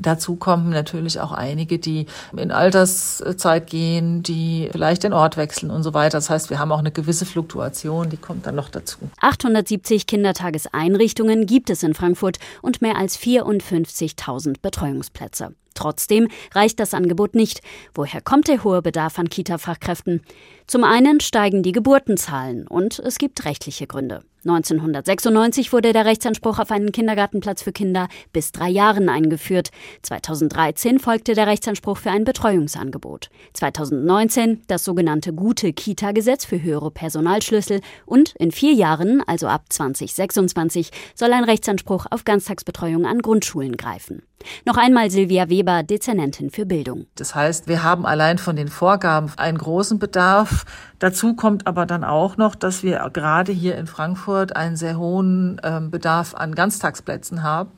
Dazu 0.00 0.36
kommen 0.36 0.70
natürlich 0.70 1.20
auch 1.20 1.32
einige, 1.32 1.78
die 1.78 2.06
in 2.36 2.50
Alterszeit 2.50 3.66
gehen, 3.66 4.22
die 4.22 4.68
vielleicht 4.72 5.04
den 5.04 5.12
Ort 5.12 5.36
wechseln 5.36 5.70
und 5.70 5.82
so 5.82 5.94
weiter. 5.94 6.18
Das 6.18 6.30
heißt, 6.30 6.50
wir 6.50 6.58
haben 6.58 6.72
auch 6.72 6.78
eine 6.78 6.92
gewisse 6.92 7.26
Fluktuation, 7.26 8.10
die 8.10 8.16
kommt 8.16 8.46
dann 8.46 8.54
noch 8.54 8.68
dazu. 8.68 8.98
870 9.20 10.06
Kindertageseinrichtungen 10.06 11.46
gibt 11.46 11.70
es 11.70 11.82
in 11.82 11.94
Frankfurt 11.94 12.38
und 12.62 12.82
mehr 12.82 12.96
als 12.96 13.18
54.000 13.18 14.60
Betreuungsplätze. 14.60 15.54
Trotzdem 15.76 16.28
reicht 16.52 16.80
das 16.80 16.94
Angebot 16.94 17.36
nicht. 17.36 17.60
Woher 17.94 18.20
kommt 18.20 18.48
der 18.48 18.64
hohe 18.64 18.82
Bedarf 18.82 19.18
an 19.18 19.28
Kita-Fachkräften? 19.28 20.22
Zum 20.66 20.82
einen 20.82 21.20
steigen 21.20 21.62
die 21.62 21.70
Geburtenzahlen 21.70 22.66
und 22.66 22.98
es 22.98 23.18
gibt 23.18 23.44
rechtliche 23.44 23.86
Gründe. 23.86 24.24
1996 24.46 25.72
wurde 25.72 25.92
der 25.92 26.04
Rechtsanspruch 26.04 26.58
auf 26.58 26.70
einen 26.70 26.92
Kindergartenplatz 26.92 27.62
für 27.62 27.72
Kinder 27.72 28.08
bis 28.32 28.52
drei 28.52 28.68
Jahren 28.68 29.08
eingeführt. 29.08 29.70
2013 30.02 30.98
folgte 30.98 31.34
der 31.34 31.46
Rechtsanspruch 31.46 31.98
für 31.98 32.10
ein 32.10 32.24
Betreuungsangebot. 32.24 33.28
2019 33.54 34.62
das 34.68 34.84
sogenannte 34.84 35.32
Gute 35.32 35.72
Kita-Gesetz 35.72 36.44
für 36.44 36.62
höhere 36.62 36.90
Personalschlüssel 36.90 37.80
und 38.04 38.34
in 38.36 38.52
vier 38.52 38.72
Jahren, 38.72 39.22
also 39.26 39.48
ab 39.48 39.64
2026, 39.68 40.90
soll 41.14 41.32
ein 41.32 41.44
Rechtsanspruch 41.44 42.06
auf 42.10 42.24
Ganztagsbetreuung 42.24 43.04
an 43.04 43.20
Grundschulen 43.20 43.76
greifen. 43.76 44.22
Noch 44.64 44.76
einmal 44.76 45.10
Silvia 45.10 45.48
Weber, 45.48 45.82
Dezernentin 45.82 46.50
für 46.50 46.66
Bildung. 46.66 47.06
Das 47.14 47.34
heißt, 47.34 47.68
wir 47.68 47.82
haben 47.82 48.06
allein 48.06 48.38
von 48.38 48.56
den 48.56 48.68
Vorgaben 48.68 49.30
einen 49.36 49.58
großen 49.58 49.98
Bedarf. 49.98 50.64
Dazu 50.98 51.34
kommt 51.34 51.66
aber 51.66 51.86
dann 51.86 52.04
auch 52.04 52.36
noch, 52.36 52.54
dass 52.54 52.82
wir 52.82 53.08
gerade 53.12 53.52
hier 53.52 53.76
in 53.76 53.86
Frankfurt 53.86 54.56
einen 54.56 54.76
sehr 54.76 54.98
hohen 54.98 55.60
ähm, 55.62 55.90
Bedarf 55.90 56.34
an 56.34 56.54
Ganztagsplätzen 56.54 57.42
haben, 57.42 57.70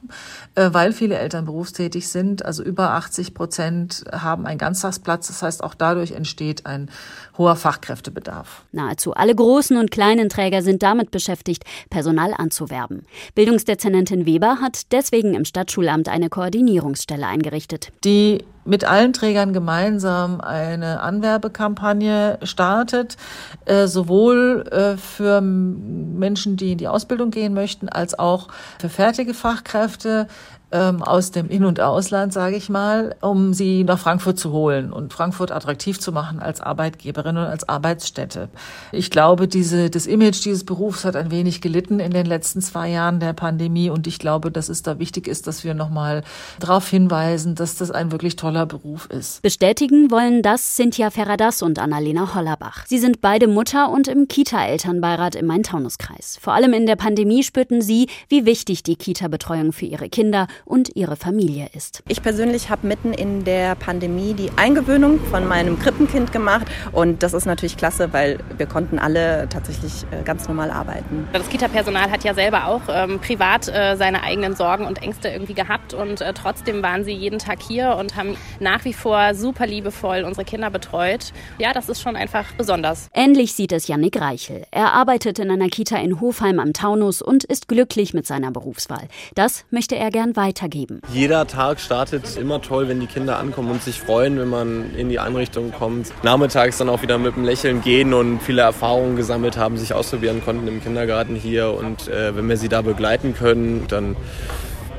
äh, 0.55 0.71
weil 0.73 0.93
viele 0.93 1.17
Eltern 1.17 1.45
berufstätig 1.45 2.09
sind. 2.09 2.45
Also 2.45 2.63
über 2.63 2.93
80 2.93 3.35
Prozent 3.35 4.05
haben 4.13 4.47
einen 4.47 4.59
Ganztagsplatz. 4.59 5.27
Das 5.27 5.43
heißt, 5.43 5.65
auch 5.65 5.75
dadurch 5.75 6.13
entsteht 6.13 6.67
ein 6.67 6.91
hoher 7.37 7.57
Fachkräftebedarf. 7.57 8.65
Nahezu 8.73 9.15
alle 9.15 9.35
großen 9.35 9.77
und 9.77 9.91
kleinen 9.91 10.29
Träger 10.29 10.63
sind 10.63 10.83
damit 10.83 11.11
beschäftigt, 11.11 11.65
Personal 11.91 12.35
anzuwerben. 12.35 13.03
Bildungsdezernentin 13.35 14.27
Weber 14.27 14.59
hat 14.61 14.93
deswegen 14.93 15.35
im 15.35 15.45
Stadtschulamt 15.45 16.09
eine 16.09 16.29
Koordinierungsstelle 16.29 17.27
eingerichtet. 17.27 17.93
Die 18.05 18.45
mit 18.69 18.85
allen 18.85 19.15
Trägern 19.15 19.55
gemeinsam 19.55 20.43
eine 20.43 21.01
Anwerbekampagne 21.01 22.39
startet, 22.43 23.17
äh, 23.65 23.87
sowohl 23.87 24.65
äh, 24.71 24.99
für 24.99 25.41
Menschen, 25.41 26.57
die 26.57 26.73
in 26.73 26.79
die 26.79 26.87
Ausbildung 26.87 27.31
gehen 27.31 27.55
möchten, 27.55 27.89
als 27.89 28.19
auch 28.19 28.49
für 28.79 28.91
fertige 28.91 29.33
Fachkräfte 29.33 30.29
ähm, 30.73 31.03
aus 31.03 31.31
dem 31.31 31.49
In- 31.49 31.65
und 31.65 31.81
Ausland, 31.81 32.33
sage 32.33 32.57
ich 32.57 32.69
mal, 32.69 33.17
um 33.21 33.55
sie 33.55 33.85
nach 33.85 33.99
Frankfurt 33.99 34.39
zu 34.39 34.53
holen 34.53 34.93
und 34.93 35.13
Frankfurt 35.13 35.51
attraktiv 35.51 35.99
zu 35.99 36.13
machen 36.13 36.41
als 36.41 36.61
Arbeitgeberin 36.61 37.37
und 37.37 37.45
als 37.45 37.69
Arbeitsstätte. 37.69 38.49
Ich 38.93 39.11
glaube, 39.11 39.49
diese, 39.49 39.91
das 39.91 40.07
Image 40.07 40.45
dieses 40.45 40.65
Berufs 40.65 41.05
hat 41.05 41.17
ein 41.17 41.31
wenig 41.31 41.61
gelitten 41.61 42.01
in 42.01 42.13
den 42.13 42.27
letzten 42.27 42.61
zwei 42.61 42.91
Jahren 42.91 43.21
der 43.21 43.33
Pandemie 43.33 43.91
und 43.91 44.07
ich 44.07 44.19
glaube, 44.19 44.51
dass 44.51 44.69
es 44.69 44.83
da 44.83 44.99
wichtig 44.99 45.27
ist, 45.27 45.47
dass 45.47 45.65
wir 45.65 45.75
nochmal 45.75 46.23
darauf 46.61 46.89
hinweisen, 46.89 47.55
dass 47.55 47.77
das 47.77 47.91
ein 47.91 48.13
wirklich 48.13 48.37
toller 48.37 48.67
Beruf 48.67 49.07
ist. 49.07 49.43
Bestätigen 49.43 50.11
wollen 50.11 50.43
das 50.43 50.77
Cynthia 50.77 51.11
Ferradas 51.11 51.63
und 51.63 51.79
Annalena 51.79 52.35
Hollerbach. 52.35 52.85
Sie 52.87 52.99
sind 52.99 53.21
beide 53.21 53.49
Mutter 53.49 53.91
und 53.91 54.09
im 54.09 54.29
Kita-Elternbeirat 54.29 55.35
im 55.35 55.47
Main-Taunus-Kreis. 55.47 56.39
Vor 56.41 56.53
allem 56.53 56.73
in 56.73 56.87
der 56.87 56.97
Pandemie 56.97 57.43
spürten 57.43 57.81
sie, 57.81 58.09
wie 58.29 58.45
wichtig 58.45 58.83
die 58.83 58.97
Kita-Betreuung 58.97 59.73
für 59.73 59.87
ihre 59.87 60.09
Kinder 60.09 60.47
und 60.65 60.97
ihre 60.97 61.17
Familie 61.17 61.69
ist. 61.75 62.03
Ich 62.09 62.23
persönlich 62.23 62.71
habe 62.71 62.87
mitten 62.87 63.13
in 63.13 63.45
der 63.45 63.75
Pandemie 63.75 64.35
die 64.35 64.51
Eingewöhnung 64.57 65.21
von 65.31 65.47
meinem 65.47 65.79
Krippenkind 65.79 66.33
gemacht 66.33 66.67
und 66.93 67.23
das 67.23 67.35
ist 67.35 67.47
natürlich 67.47 67.77
klasse, 67.77 68.13
weil 68.13 68.39
wir 68.57 68.67
konnten 68.67 68.99
alle 68.99 69.49
tatsächlich 69.49 70.05
äh, 70.11 70.23
ganz 70.25 70.49
normal 70.49 70.71
arbeiten. 70.71 71.29
Das 71.33 71.49
Kita-Personal 71.49 72.11
hat 72.11 72.25
ja 72.25 72.35
selber 72.35 72.67
auch 72.67 72.83
ähm, 72.89 73.19
privat 73.21 73.69
äh, 73.69 73.97
seine 73.97 74.23
eigenen 74.23 74.55
Sorgen 74.57 74.87
und 74.87 75.03
Ängste 75.03 75.29
irgendwie 75.29 75.55
gehabt 75.55 75.95
und 75.95 76.21
äh, 76.21 76.33
trotzdem 76.33 76.83
waren 76.83 77.05
sie 77.05 77.13
jeden 77.13 77.39
Tag 77.39 77.61
hier 77.63 77.97
und 77.97 78.17
haben 78.17 78.37
nach 78.61 78.85
wie 78.85 78.93
vor 78.93 79.35
super 79.35 79.67
liebevoll 79.67 80.25
unsere 80.25 80.45
Kinder 80.45 80.71
betreut. 80.71 81.33
Ja, 81.59 81.73
das 81.73 81.89
ist 81.89 82.01
schon 82.01 82.17
einfach 82.17 82.45
besonders. 82.57 83.09
Ähnlich 83.15 83.53
sieht 83.53 83.73
es 83.73 83.89
Yannick 83.89 84.21
Reichel. 84.21 84.67
Er 84.71 84.93
arbeitet 84.93 85.39
in 85.39 85.51
einer 85.51 85.69
Kita 85.69 85.97
in 85.97 86.21
Hofheim 86.21 86.59
am 86.59 86.73
Taunus 86.73 87.23
und 87.23 87.45
ist 87.45 87.69
glücklich 87.69 88.15
mit 88.15 88.27
seiner 88.27 88.51
Berufswahl. 88.51 89.09
Das 89.35 89.65
möchte 89.71 89.97
er 89.97 90.11
gern 90.11 90.37
weitergeben. 90.49 91.01
Jeder 91.13 91.47
Tag 91.47 91.81
startet 91.81 92.37
immer 92.37 92.61
toll, 92.63 92.89
wenn 92.89 93.01
die 93.01 93.07
Kinder 93.07 93.39
ankommen 93.39 93.71
und 93.71 93.83
sich 93.83 94.01
freuen, 94.01 94.39
wenn 94.39 94.49
man 94.49 94.95
in 94.95 95.09
die 95.09 95.19
Einrichtung 95.19 95.73
kommt. 95.73 96.13
Nachmittags 96.23 96.79
dann 96.79 96.89
auch 96.89 97.03
wieder 97.03 97.19
mit 97.19 97.35
einem 97.35 97.45
Lächeln 97.45 97.83
gehen 97.83 98.15
und 98.15 98.41
viele 98.41 98.63
Erfahrungen 98.63 99.17
gesammelt 99.17 99.57
haben, 99.57 99.77
sich 99.77 99.93
ausprobieren 99.93 100.43
konnten 100.45 100.67
im 100.67 100.83
Kindergarten 100.83 101.35
hier. 101.35 101.73
Und 101.73 102.09
äh, 102.09 102.35
wenn 102.35 102.49
wir 102.49 102.57
sie 102.57 102.69
da 102.69 102.83
begleiten 102.83 103.35
können, 103.35 103.85
dann 103.89 104.17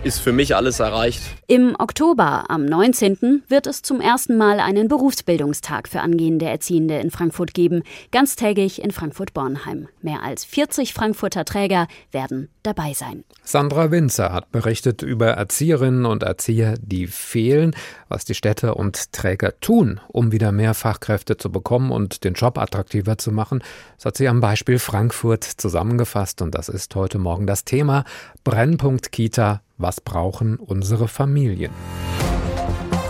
ist 0.03 0.19
für 0.19 0.31
mich 0.31 0.55
alles 0.55 0.79
erreicht. 0.79 1.21
Im 1.47 1.75
Oktober, 1.77 2.45
am 2.49 2.65
19., 2.65 3.43
wird 3.47 3.67
es 3.67 3.81
zum 3.81 3.99
ersten 3.99 4.37
Mal 4.37 4.59
einen 4.59 4.87
Berufsbildungstag 4.87 5.89
für 5.89 5.99
angehende 5.99 6.45
Erziehende 6.45 6.99
in 6.99 7.11
Frankfurt 7.11 7.53
geben, 7.53 7.83
ganztägig 8.11 8.81
in 8.81 8.91
Frankfurt-Bornheim. 8.91 9.89
Mehr 10.01 10.23
als 10.23 10.45
40 10.45 10.93
Frankfurter 10.93 11.43
Träger 11.43 11.87
werden 12.11 12.49
dabei 12.63 12.93
sein. 12.93 13.25
Sandra 13.43 13.91
Winzer 13.91 14.31
hat 14.31 14.51
berichtet 14.51 15.01
über 15.01 15.31
Erzieherinnen 15.31 16.05
und 16.05 16.23
Erzieher, 16.23 16.75
die 16.81 17.07
fehlen, 17.07 17.75
was 18.07 18.23
die 18.23 18.35
Städte 18.35 18.75
und 18.75 19.11
Träger 19.11 19.59
tun, 19.59 19.99
um 20.07 20.31
wieder 20.31 20.51
mehr 20.51 20.75
Fachkräfte 20.75 21.35
zu 21.35 21.51
bekommen 21.51 21.91
und 21.91 22.23
den 22.23 22.35
Job 22.35 22.57
attraktiver 22.57 23.17
zu 23.17 23.31
machen. 23.31 23.61
Das 23.97 24.05
hat 24.05 24.17
sie 24.17 24.29
am 24.29 24.39
Beispiel 24.39 24.79
Frankfurt 24.79 25.43
zusammengefasst 25.43 26.41
und 26.41 26.55
das 26.55 26.69
ist 26.69 26.95
heute 26.95 27.17
Morgen 27.17 27.47
das 27.47 27.65
Thema 27.65 28.05
Brennpunkt 28.43 29.11
Kita. 29.11 29.61
Was 29.81 30.01
brauchen 30.01 30.57
unsere 30.57 31.07
Familien? 31.07 31.71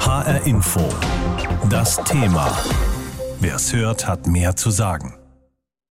HR 0.01 0.45
Info. 0.45 0.87
Das 1.67 1.95
Thema. 2.03 2.55
Wer 3.39 3.55
es 3.55 3.73
hört, 3.73 4.07
hat 4.07 4.27
mehr 4.27 4.55
zu 4.55 4.69
sagen. 4.69 5.18